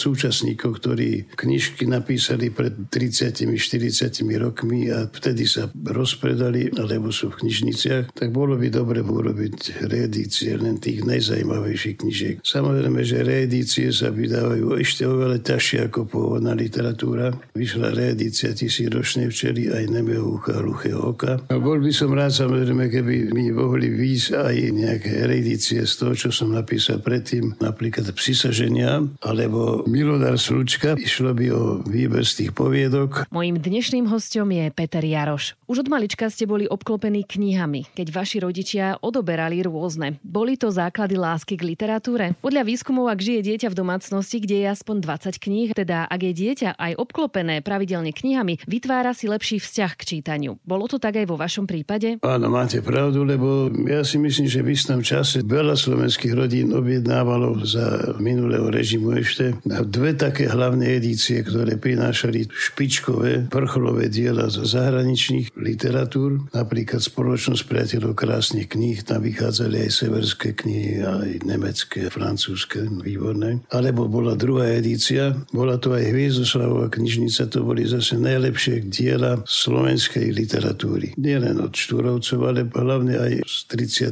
súčasníkov, 0.05 0.83
ktorí 0.83 1.33
knižky 1.33 1.89
napísali 1.89 2.53
pred 2.53 2.91
30-40 2.93 4.21
rokmi 4.37 4.93
a 4.93 5.09
vtedy 5.09 5.49
sa 5.49 5.71
rozpredali, 5.73 6.75
alebo 6.77 7.15
sú 7.15 7.33
v 7.33 7.47
knižniciach, 7.47 8.13
tak 8.13 8.29
bolo 8.35 8.59
by 8.59 8.69
dobre 8.69 9.01
urobiť 9.01 9.87
reedície 9.87 10.57
len 10.59 10.83
tých 10.83 11.07
najzajímavejších 11.07 11.97
knižiek. 12.03 12.35
Samozrejme, 12.43 13.01
že 13.07 13.23
reedície 13.23 13.95
sa 13.95 14.11
vydávajú 14.11 14.75
ešte 14.81 15.07
oveľa 15.07 15.39
ťažšie 15.45 15.79
ako 15.93 16.01
pôvodná 16.11 16.57
literatúra. 16.59 17.31
Vyšla 17.55 17.95
reedícia 17.95 18.51
tisíročnej 18.51 19.31
včely 19.31 19.71
aj 19.71 19.85
nemehúcha 19.93 20.59
hluchého 20.59 20.99
oka. 20.99 21.39
A 21.47 21.57
bol 21.61 21.79
by 21.79 21.93
som 21.95 22.11
rád 22.17 22.35
samozrejme, 22.35 22.82
keby 22.87 23.35
mi 23.35 23.51
mohli 23.51 23.91
výjsť 23.91 24.31
aj 24.33 24.55
nejaké 24.71 25.11
edície 25.33 25.83
z 25.83 25.95
toho, 25.99 26.13
čo 26.15 26.29
som 26.31 26.55
napísal 26.55 27.03
predtým, 27.03 27.59
napríklad 27.59 28.09
Psisaženia 28.15 29.03
alebo 29.21 29.83
Milodar 29.91 30.39
Slučka. 30.39 30.95
Išlo 30.97 31.35
by 31.35 31.47
o 31.53 31.63
výber 31.85 32.23
z 32.23 32.47
tých 32.47 32.53
poviedok. 32.57 33.27
Mojím 33.35 33.59
dnešným 33.59 34.07
hostom 34.09 34.49
je 34.55 34.71
Peter 34.73 35.03
Jaroš. 35.03 35.59
Už 35.69 35.85
od 35.85 35.89
malička 35.89 36.29
ste 36.29 36.47
boli 36.49 36.69
obklopení 36.69 37.27
knihami, 37.27 37.93
keď 37.93 38.07
vaši 38.13 38.39
rodičia 38.41 38.97
odoberali 39.01 39.61
rôzne. 39.65 40.21
Boli 40.23 40.55
to 40.57 40.71
základy 40.71 41.19
lásky 41.19 41.59
k 41.59 41.67
literatúre? 41.67 42.39
Podľa 42.45 42.63
výskumov, 42.65 43.11
ak 43.11 43.21
žije 43.25 43.41
dieťa 43.53 43.69
v 43.73 43.79
domácnosti, 43.81 44.39
kde 44.39 44.65
je 44.65 44.67
aspoň 44.73 44.97
20 45.03 45.43
kníh, 45.43 45.69
teda 45.75 46.07
ak 46.07 46.21
je 46.23 46.33
dieťa 46.33 46.71
aj 46.79 46.93
obklopené 46.97 47.61
pravidelne 47.61 48.15
knihami, 48.15 48.63
vytvára 48.65 49.13
si 49.13 49.29
lepší 49.29 49.59
vzťah 49.59 49.93
k 49.99 50.03
čítaniu. 50.17 50.61
Bolo 50.63 50.87
to 50.87 51.03
tak 51.03 51.19
aj 51.19 51.27
vo 51.27 51.37
vašom 51.37 51.67
prípade? 51.67 52.23
Áno, 52.23 52.47
máte 52.53 52.72
pravdu, 52.81 53.27
lebo 53.27 53.69
ja 53.85 54.01
si 54.07 54.17
myslím, 54.17 54.49
že 54.49 54.65
v 54.65 54.73
istom 54.73 55.05
čase 55.05 55.45
veľa 55.45 55.77
slovenských 55.77 56.33
rodín 56.33 56.73
objednávalo 56.73 57.61
za 57.67 58.17
minulého 58.23 58.73
režimu 58.73 59.19
ešte 59.19 59.59
na 59.69 59.85
dve 59.85 60.17
také 60.17 60.49
hlavné 60.49 60.97
edície, 60.97 61.43
ktoré 61.43 61.77
prinášali 61.77 62.49
špičkové, 62.49 63.53
vrcholové 63.53 64.09
diela 64.09 64.49
zo 64.49 64.63
zahraničných 64.63 65.53
literatúr, 65.59 66.49
napríklad 66.55 67.03
Spoločnosť 67.03 67.67
priateľov 67.67 68.15
krásnych 68.15 68.71
kníh, 68.71 69.03
tam 69.03 69.27
vychádzali 69.27 69.83
aj 69.85 69.91
severské 69.91 70.55
knihy, 70.55 71.03
aj 71.03 71.31
nemecké, 71.43 72.07
francúzske, 72.09 72.87
výborné. 73.03 73.67
Alebo 73.75 74.07
bola 74.07 74.39
druhá 74.39 74.71
edícia, 74.79 75.35
bola 75.51 75.77
to 75.83 75.93
aj 75.93 76.15
Hviezdoslavová 76.15 76.87
knižnica, 76.95 77.51
to 77.51 77.67
boli 77.67 77.83
zase 77.83 78.15
najlepšie 78.15 78.87
diela 78.87 79.43
slovenskej 79.43 80.31
literatúry. 80.31 81.19
Nie 81.19 81.43
len 81.43 81.59
od 81.59 81.75
Štúrovcov, 81.75 82.39
ale 82.47 82.62
hlavne 82.71 83.15
aj 83.19 83.33
z 83.43 83.57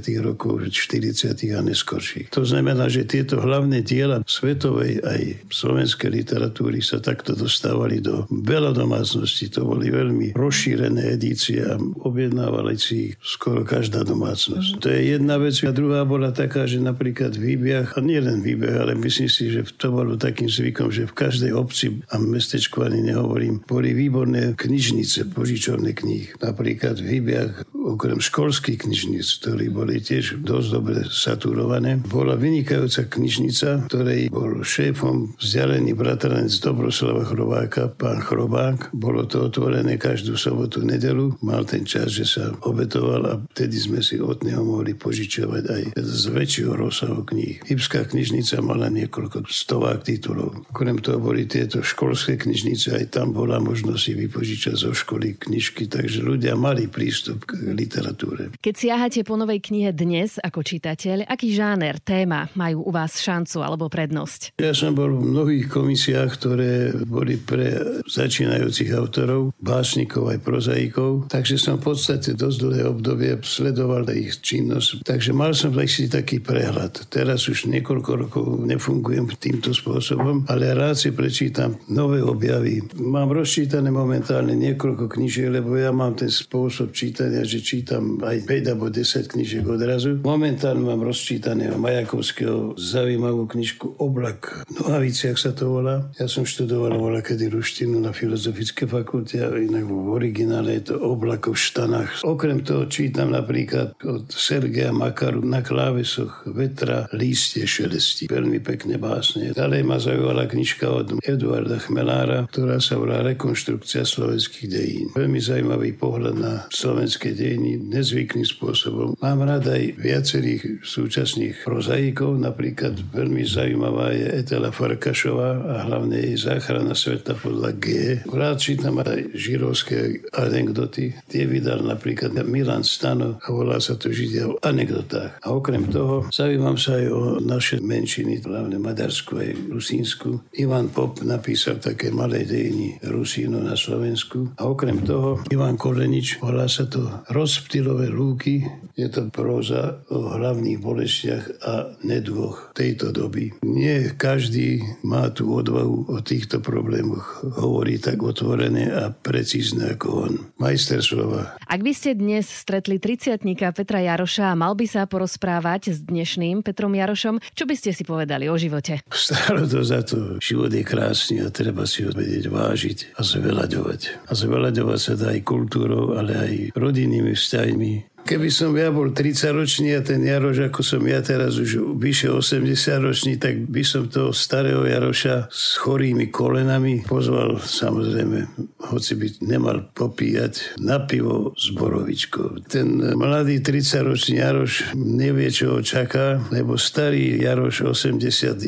30. 0.03 0.25
rokov, 0.25 0.67
40. 0.67 1.35
a 1.55 1.61
neskorších. 1.63 2.33
To 2.35 2.43
znamená, 2.43 2.91
že 2.91 3.07
tieto 3.07 3.39
hlavné 3.39 3.83
diela 3.87 4.23
svetovej 4.27 5.03
aj 5.03 5.23
slovenskej 5.51 6.11
literatúry 6.11 6.81
sa 6.81 6.99
takto 6.99 7.39
dostávali 7.39 8.03
do 8.03 8.27
veľa 8.31 8.75
domácností. 8.75 9.53
To 9.55 9.67
boli 9.67 9.93
veľmi 9.93 10.35
rozšírené 10.35 11.17
edície 11.17 11.63
a 11.65 11.77
objednávali 11.79 12.77
si 12.79 13.13
ich 13.13 13.15
skoro 13.21 13.67
každá 13.67 14.03
domácnosť. 14.07 14.81
To 14.81 14.89
je 14.89 15.01
jedna 15.17 15.37
vec. 15.37 15.57
A 15.61 15.77
druhá 15.77 16.09
bola 16.09 16.33
taká, 16.33 16.65
že 16.65 16.81
napríklad 16.81 17.37
v 17.37 17.55
Výbiach, 17.55 17.99
a 17.99 18.01
nie 18.01 18.19
len 18.19 18.41
v 18.41 18.55
Výbiach, 18.55 18.89
ale 18.89 18.93
myslím 18.97 19.29
si, 19.29 19.53
že 19.53 19.67
to 19.77 19.93
bolo 19.93 20.17
takým 20.17 20.49
zvykom, 20.49 20.89
že 20.89 21.05
v 21.11 21.15
každej 21.15 21.53
obci 21.53 22.01
a 22.09 22.17
mestečku 22.17 22.81
ani 22.81 23.13
nehovorím, 23.13 23.61
boli 23.67 23.93
výborné 23.93 24.57
knižnice, 24.57 25.33
požičovné 25.37 25.93
kníh. 25.93 26.33
Napríklad 26.41 27.03
v 27.03 27.19
Výbiach 27.19 27.53
okrem 27.75 28.23
školských 28.31 28.87
knižnic, 28.87 29.27
ktorí 29.43 29.75
boli 29.75 29.99
tiež 29.99 30.39
dosť 30.47 30.69
dobre 30.71 31.03
saturované, 31.11 31.99
bola 31.99 32.39
vynikajúca 32.39 33.11
knižnica, 33.11 33.91
ktorej 33.91 34.31
bol 34.31 34.63
šéfom 34.63 35.35
vzdialený 35.35 35.99
bratranec 35.99 36.55
Dobroslava 36.63 37.27
Chrobáka, 37.27 37.91
pán 37.91 38.23
Chrobák. 38.23 38.95
Bolo 38.95 39.27
to 39.27 39.51
otvorené 39.51 39.99
každú 39.99 40.39
sobotu, 40.39 40.87
nedelu. 40.87 41.35
Mal 41.43 41.67
ten 41.67 41.83
čas, 41.83 42.15
že 42.15 42.23
sa 42.23 42.55
obetoval 42.63 43.23
a 43.27 43.35
vtedy 43.51 43.75
sme 43.83 43.99
si 43.99 44.23
od 44.23 44.47
neho 44.47 44.63
mohli 44.63 44.95
požičovať 44.95 45.65
aj 45.67 45.83
z 45.99 46.23
väčšieho 46.31 46.79
rozsahu 46.79 47.27
kníh. 47.27 47.67
Hybská 47.67 48.07
knižnica 48.07 48.63
mala 48.63 48.87
niekoľko 48.95 49.51
stovák 49.51 50.07
titulov. 50.07 50.71
Okrem 50.71 51.03
toho 51.03 51.19
boli 51.19 51.51
tieto 51.51 51.83
školské 51.83 52.39
knižnice, 52.39 52.95
aj 52.95 53.19
tam 53.19 53.35
bola 53.35 53.59
možnosť 53.59 53.99
si 53.99 54.13
vypožičať 54.15 54.75
zo 54.79 54.95
školy 54.95 55.35
knižky, 55.35 55.91
takže 55.91 56.23
ľudia 56.23 56.55
mali 56.55 56.87
prístup 56.87 57.43
k 57.49 57.75
literatúre. 57.75 58.20
Keď 58.61 58.75
siahate 58.77 59.21
po 59.25 59.41
novej 59.41 59.65
knihe 59.65 59.97
dnes 59.97 60.37
ako 60.37 60.61
čitateľ, 60.61 61.25
aký 61.25 61.57
žáner, 61.57 61.97
téma 62.05 62.53
majú 62.53 62.85
u 62.85 62.91
vás 62.93 63.17
šancu 63.17 63.65
alebo 63.65 63.89
prednosť? 63.89 64.61
Ja 64.61 64.77
som 64.77 64.93
bol 64.93 65.09
v 65.17 65.33
mnohých 65.33 65.67
komisiách, 65.73 66.31
ktoré 66.37 66.73
boli 67.09 67.41
pre 67.41 67.81
začínajúcich 68.05 68.93
autorov, 68.93 69.57
básnikov 69.57 70.29
aj 70.29 70.39
prozaikov, 70.45 71.33
takže 71.33 71.57
som 71.57 71.81
v 71.81 71.93
podstate 71.95 72.37
dosť 72.37 72.59
dlhé 72.61 72.83
obdobie 72.91 73.33
sledoval 73.41 74.05
ich 74.13 74.43
činnosť. 74.43 75.07
Takže 75.07 75.31
mal 75.33 75.57
som 75.57 75.73
si 75.87 76.11
taký 76.11 76.43
prehľad. 76.45 77.09
Teraz 77.09 77.49
už 77.49 77.71
niekoľko 77.71 78.11
rokov 78.27 78.47
nefungujem 78.67 79.31
týmto 79.39 79.73
spôsobom, 79.73 80.45
ale 80.51 80.75
rád 80.77 80.99
si 80.99 81.11
prečítam 81.15 81.79
nové 81.89 82.21
objavy. 82.21 82.85
Mám 82.99 83.33
rozčítané 83.33 83.89
momentálne 83.89 84.53
niekoľko 84.59 85.09
knížiek, 85.09 85.49
lebo 85.61 85.79
ja 85.79 85.95
mám 85.95 86.19
ten 86.19 86.29
spôsob 86.29 86.93
čítania, 86.93 87.47
že 87.47 87.63
čítam 87.63 88.10
aj 88.19 88.49
5 88.49 88.73
alebo 88.75 88.91
10 88.91 89.31
knížiek 89.31 89.63
odrazu. 89.63 90.19
Momentálne 90.27 90.83
mám 90.83 91.07
rozčítaného 91.07 91.79
Majakovského 91.79 92.75
zaujímavú 92.75 93.47
knižku 93.47 94.03
Oblak 94.03 94.67
v 94.71 94.79
Nohaviciach 94.81 95.39
sa 95.39 95.51
to 95.51 95.71
volá. 95.71 96.09
Ja 96.17 96.31
som 96.31 96.47
študoval 96.47 96.95
voľa 96.95 97.27
kedy 97.27 97.51
ruštinu 97.51 97.99
na 97.99 98.15
Filozofické 98.15 98.87
fakulte 98.87 99.43
a 99.43 99.51
inak 99.59 99.83
v 99.83 100.09
originále 100.15 100.79
je 100.79 100.95
to 100.95 100.95
Oblak 101.03 101.51
v 101.51 101.59
štanách. 101.59 102.23
Okrem 102.23 102.63
toho 102.63 102.87
čítam 102.87 103.35
napríklad 103.35 103.99
od 104.01 104.31
Sergeja 104.31 104.95
Makaru 104.95 105.43
na 105.43 105.61
klávesoch 105.61 106.47
Vetra, 106.55 107.11
lístie, 107.11 107.67
šelesti. 107.67 108.31
Veľmi 108.31 108.63
pekné 108.63 108.97
básne. 108.97 109.51
Ďalej 109.53 109.83
ma 109.83 109.99
zaujímala 109.99 110.47
knižka 110.47 110.87
od 110.87 111.07
Eduarda 111.21 111.83
Chmelára, 111.83 112.47
ktorá 112.49 112.79
sa 112.79 112.97
volá 112.97 113.27
Rekonštrukcia 113.27 114.07
slovenských 114.07 114.67
dejín. 114.71 115.07
Veľmi 115.13 115.43
zaujímavý 115.43 115.99
pohľad 115.99 116.37
na 116.39 116.55
slovenské 116.71 117.35
dejiny 117.35 117.91
nezvyklým 118.01 118.49
spôsobom. 118.49 119.15
Mám 119.21 119.45
rád 119.45 119.69
aj 119.69 120.01
viacerých 120.01 120.81
súčasných 120.81 121.69
prozaikov, 121.69 122.41
napríklad 122.41 122.97
veľmi 123.13 123.45
zaujímavá 123.45 124.17
je 124.17 124.27
Etela 124.41 124.73
Farkašová 124.73 125.51
a 125.61 125.75
hlavne 125.85 126.17
jej 126.17 126.37
záchrana 126.41 126.97
sveta 126.97 127.37
podľa 127.37 127.71
G. 127.77 127.87
Rád 128.25 128.57
čítam 128.57 128.97
aj 129.05 129.37
žirovské 129.37 130.25
anekdoty. 130.33 131.13
Tie 131.29 131.45
vydal 131.45 131.85
napríklad 131.85 132.33
Milan 132.49 132.83
Stano 132.83 133.37
a 133.45 133.49
volá 133.53 133.77
sa 133.79 134.01
to 134.01 134.09
Židia 134.09 134.49
v 134.49 134.57
anekdotách. 134.65 135.45
A 135.45 135.53
okrem 135.53 135.87
toho 135.93 136.33
zaujímam 136.33 136.81
sa 136.81 136.97
aj 136.97 137.07
o 137.13 137.21
naše 137.45 137.85
menšiny, 137.85 138.41
hlavne 138.41 138.81
Maďarsku 138.81 139.37
aj 139.37 139.51
Rusínsku. 139.69 140.49
Ivan 140.57 140.89
Pop 140.89 141.21
napísal 141.21 141.79
také 141.79 142.09
malé 142.09 142.49
dejiny 142.49 142.97
Rusínu 143.05 143.61
na 143.61 143.77
Slovensku. 143.77 144.57
A 144.57 144.65
okrem 144.67 145.05
toho 145.05 145.45
Ivan 145.53 145.77
Kolenič, 145.77 146.41
volá 146.41 146.65
sa 146.65 146.89
to 146.89 147.05
Roz 147.29 147.61
rozptylové 147.91 148.09
lúky. 148.15 148.55
Je 148.95 149.09
to 149.09 149.33
próza 149.33 150.05
o 150.13 150.37
hlavných 150.37 150.79
bolestiach 150.79 151.45
a 151.65 151.75
nedvoch 152.05 152.71
tejto 152.77 153.11
doby. 153.11 153.51
Nie 153.65 154.13
každý 154.13 154.85
má 155.03 155.33
tú 155.33 155.57
odvahu 155.57 156.13
o 156.13 156.19
týchto 156.21 156.61
problémoch 156.61 157.43
hovorí 157.57 157.97
tak 157.97 158.21
otvorené 158.21 158.93
a 158.93 159.09
precízne 159.11 159.97
ako 159.97 160.09
on. 160.29 160.33
Majster 160.61 161.01
slova. 161.01 161.57
Ak 161.65 161.81
by 161.81 161.93
ste 161.97 162.19
dnes 162.19 162.47
stretli 162.47 163.01
30 163.01 163.41
Petra 163.73 164.05
Jaroša 164.05 164.53
a 164.53 164.59
mal 164.59 164.77
by 164.77 164.85
sa 164.85 165.09
porozprávať 165.09 165.97
s 165.97 165.99
dnešným 166.05 166.61
Petrom 166.61 166.93
Jarošom, 166.93 167.41
čo 167.57 167.65
by 167.65 167.75
ste 167.75 167.97
si 167.97 168.05
povedali 168.05 168.53
o 168.53 168.57
živote? 168.61 169.01
Stále 169.09 169.65
to 169.65 169.81
za 169.81 170.05
to. 170.05 170.37
Život 170.43 170.71
je 170.77 170.85
krásny 170.85 171.41
a 171.41 171.49
treba 171.49 171.89
si 171.89 172.05
ho 172.05 172.13
vedieť 172.13 172.53
vážiť 172.53 172.99
a 173.17 173.25
zveľaďovať. 173.25 174.29
A 174.29 174.33
zveľaďovať 174.37 174.99
sa 175.01 175.15
dá 175.17 175.33
aj 175.33 175.41
kultúrou, 175.47 176.21
ale 176.21 176.33
aj 176.37 176.55
rodinnými 176.77 177.33
vzťahmi, 177.33 177.80
me. 177.81 178.10
Keby 178.31 178.47
som 178.47 178.71
ja 178.79 178.95
bol 178.95 179.11
30 179.11 179.59
ročný 179.59 179.91
a 179.99 180.07
ten 180.07 180.23
Jaroš, 180.23 180.71
ako 180.71 180.87
som 180.87 181.03
ja 181.03 181.19
teraz 181.19 181.59
už 181.59 181.99
vyše 181.99 182.31
80 182.31 182.63
ročný, 183.03 183.35
tak 183.43 183.67
by 183.67 183.83
som 183.83 184.07
toho 184.07 184.31
starého 184.31 184.87
Jaroša 184.87 185.51
s 185.51 185.75
chorými 185.83 186.31
kolenami 186.31 187.03
pozval 187.11 187.59
samozrejme, 187.59 188.47
hoci 188.87 189.19
by 189.19 189.27
nemal 189.43 189.83
popíjať 189.91 190.79
na 190.79 191.03
pivo 191.03 191.59
s 191.59 191.75
borovičkou. 191.75 192.71
Ten 192.71 193.03
mladý 193.19 193.59
30 193.67 194.07
ročný 194.07 194.39
Jaroš 194.39 194.95
nevie, 194.95 195.51
čo 195.51 195.75
ho 195.75 195.81
čaká, 195.83 196.39
lebo 196.55 196.79
starý 196.79 197.35
Jaroš 197.43 197.91
81 197.99 198.63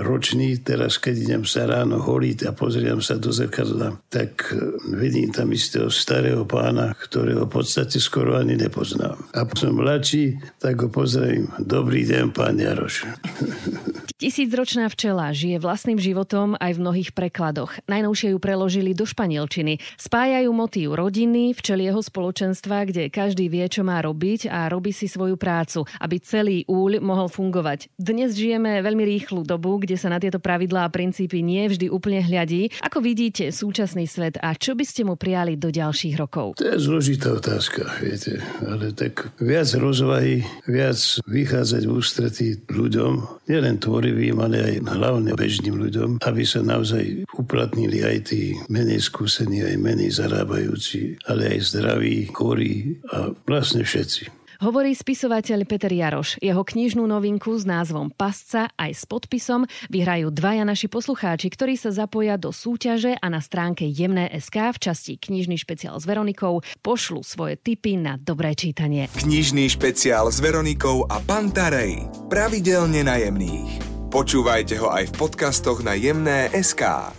ročný, 0.00 0.64
teraz 0.64 0.96
keď 0.96 1.14
idem 1.28 1.42
sa 1.44 1.68
ráno 1.68 2.00
holiť 2.00 2.48
a 2.48 2.56
pozriem 2.56 3.04
sa 3.04 3.20
do 3.20 3.36
zrkadla, 3.36 4.00
tak 4.08 4.48
vidím 4.96 5.28
tam 5.28 5.52
istého 5.52 5.92
starého 5.92 6.48
pána, 6.48 6.96
ktorého 6.96 7.44
v 7.44 7.52
podstate 7.52 8.00
skoro 8.00 8.40
ani 8.40 8.56
nepoznám 8.56 8.67
nepoznám. 8.68 9.16
A 9.32 9.48
som 9.56 9.72
mladší, 9.72 10.36
tak 10.60 10.84
ho 10.84 10.92
pozdravím. 10.92 11.48
Dobrý 11.56 12.04
deň, 12.04 12.36
pán 12.36 12.60
Jaroš. 12.60 13.08
Tisícročná 14.18 14.90
včela 14.90 15.30
žije 15.30 15.62
vlastným 15.62 15.94
životom 15.94 16.58
aj 16.58 16.74
v 16.74 16.82
mnohých 16.82 17.10
prekladoch. 17.14 17.78
Najnovšie 17.86 18.34
ju 18.34 18.38
preložili 18.42 18.90
do 18.90 19.06
španielčiny. 19.06 19.78
Spájajú 19.94 20.50
motív 20.50 20.98
rodiny, 20.98 21.54
včelieho 21.54 22.02
spoločenstva, 22.02 22.90
kde 22.90 23.14
každý 23.14 23.46
vie, 23.46 23.62
čo 23.70 23.86
má 23.86 24.02
robiť 24.02 24.50
a 24.50 24.66
robí 24.66 24.90
si 24.90 25.06
svoju 25.06 25.38
prácu, 25.38 25.86
aby 26.02 26.18
celý 26.18 26.66
úľ 26.66 26.98
mohol 26.98 27.30
fungovať. 27.30 27.94
Dnes 27.94 28.34
žijeme 28.34 28.82
veľmi 28.82 29.06
rýchlu 29.06 29.46
dobu, 29.46 29.78
kde 29.78 29.94
sa 29.94 30.10
na 30.10 30.18
tieto 30.18 30.42
pravidlá 30.42 30.90
a 30.90 30.90
princípy 30.90 31.38
nie 31.38 31.70
vždy 31.70 31.86
úplne 31.86 32.18
hľadí. 32.18 32.74
Ako 32.82 32.98
vidíte 32.98 33.54
súčasný 33.54 34.10
svet 34.10 34.34
a 34.42 34.50
čo 34.58 34.74
by 34.74 34.82
ste 34.82 35.06
mu 35.06 35.14
prijali 35.14 35.54
do 35.54 35.70
ďalších 35.70 36.18
rokov? 36.18 36.58
To 36.58 36.66
je 36.66 36.82
zložitá 36.82 37.38
otázka, 37.38 37.86
viete 38.02 38.42
ale 38.64 38.94
tak 38.94 39.34
viac 39.42 39.68
rozvahy, 39.76 40.46
viac 40.66 40.98
vychádzať 41.26 41.82
v 41.84 41.92
ústretí 41.92 42.48
ľuďom, 42.70 43.44
nielen 43.50 43.76
tvorivým, 43.82 44.38
ale 44.38 44.56
aj 44.62 44.74
hlavne 44.86 45.34
bežným 45.34 45.76
ľuďom, 45.76 46.22
aby 46.22 46.42
sa 46.46 46.62
naozaj 46.62 47.28
uplatnili 47.36 48.06
aj 48.06 48.32
tí 48.32 48.56
menej 48.70 49.02
skúsení, 49.04 49.62
aj 49.66 49.76
menej 49.78 50.10
zarábajúci, 50.14 51.20
ale 51.26 51.58
aj 51.58 51.74
zdraví, 51.74 52.30
chorí 52.30 53.02
a 53.10 53.34
vlastne 53.44 53.82
všetci. 53.82 54.37
Hovorí 54.58 54.90
spisovateľ 54.90 55.70
Peter 55.70 55.94
Jaroš. 55.94 56.42
Jeho 56.42 56.66
knižnú 56.66 57.06
novinku 57.06 57.54
s 57.54 57.62
názvom 57.62 58.10
Pasca 58.10 58.66
aj 58.74 58.90
s 58.90 59.06
podpisom 59.06 59.70
vyhrajú 59.86 60.34
dvaja 60.34 60.66
naši 60.66 60.90
poslucháči, 60.90 61.46
ktorí 61.46 61.78
sa 61.78 61.94
zapoja 61.94 62.34
do 62.34 62.50
súťaže 62.50 63.14
a 63.14 63.26
na 63.30 63.38
stránke 63.38 63.86
Jemné 63.86 64.26
SK 64.34 64.74
v 64.74 64.78
časti 64.82 65.14
Knižný 65.14 65.62
špeciál 65.62 65.94
s 65.94 66.10
Veronikou 66.10 66.66
pošlu 66.82 67.22
svoje 67.22 67.54
tipy 67.54 68.02
na 68.02 68.18
dobré 68.18 68.58
čítanie. 68.58 69.06
Knižný 69.14 69.70
špeciál 69.70 70.26
s 70.26 70.42
Veronikou 70.42 71.06
a 71.06 71.22
Pantarej. 71.22 72.10
Pravidelne 72.26 73.06
na 73.06 73.14
jemných. 73.14 73.78
Počúvajte 74.10 74.74
ho 74.82 74.90
aj 74.90 75.14
v 75.14 75.16
podcastoch 75.22 75.86
na 75.86 75.94
Jemné 75.94 76.50
SK. 76.50 77.14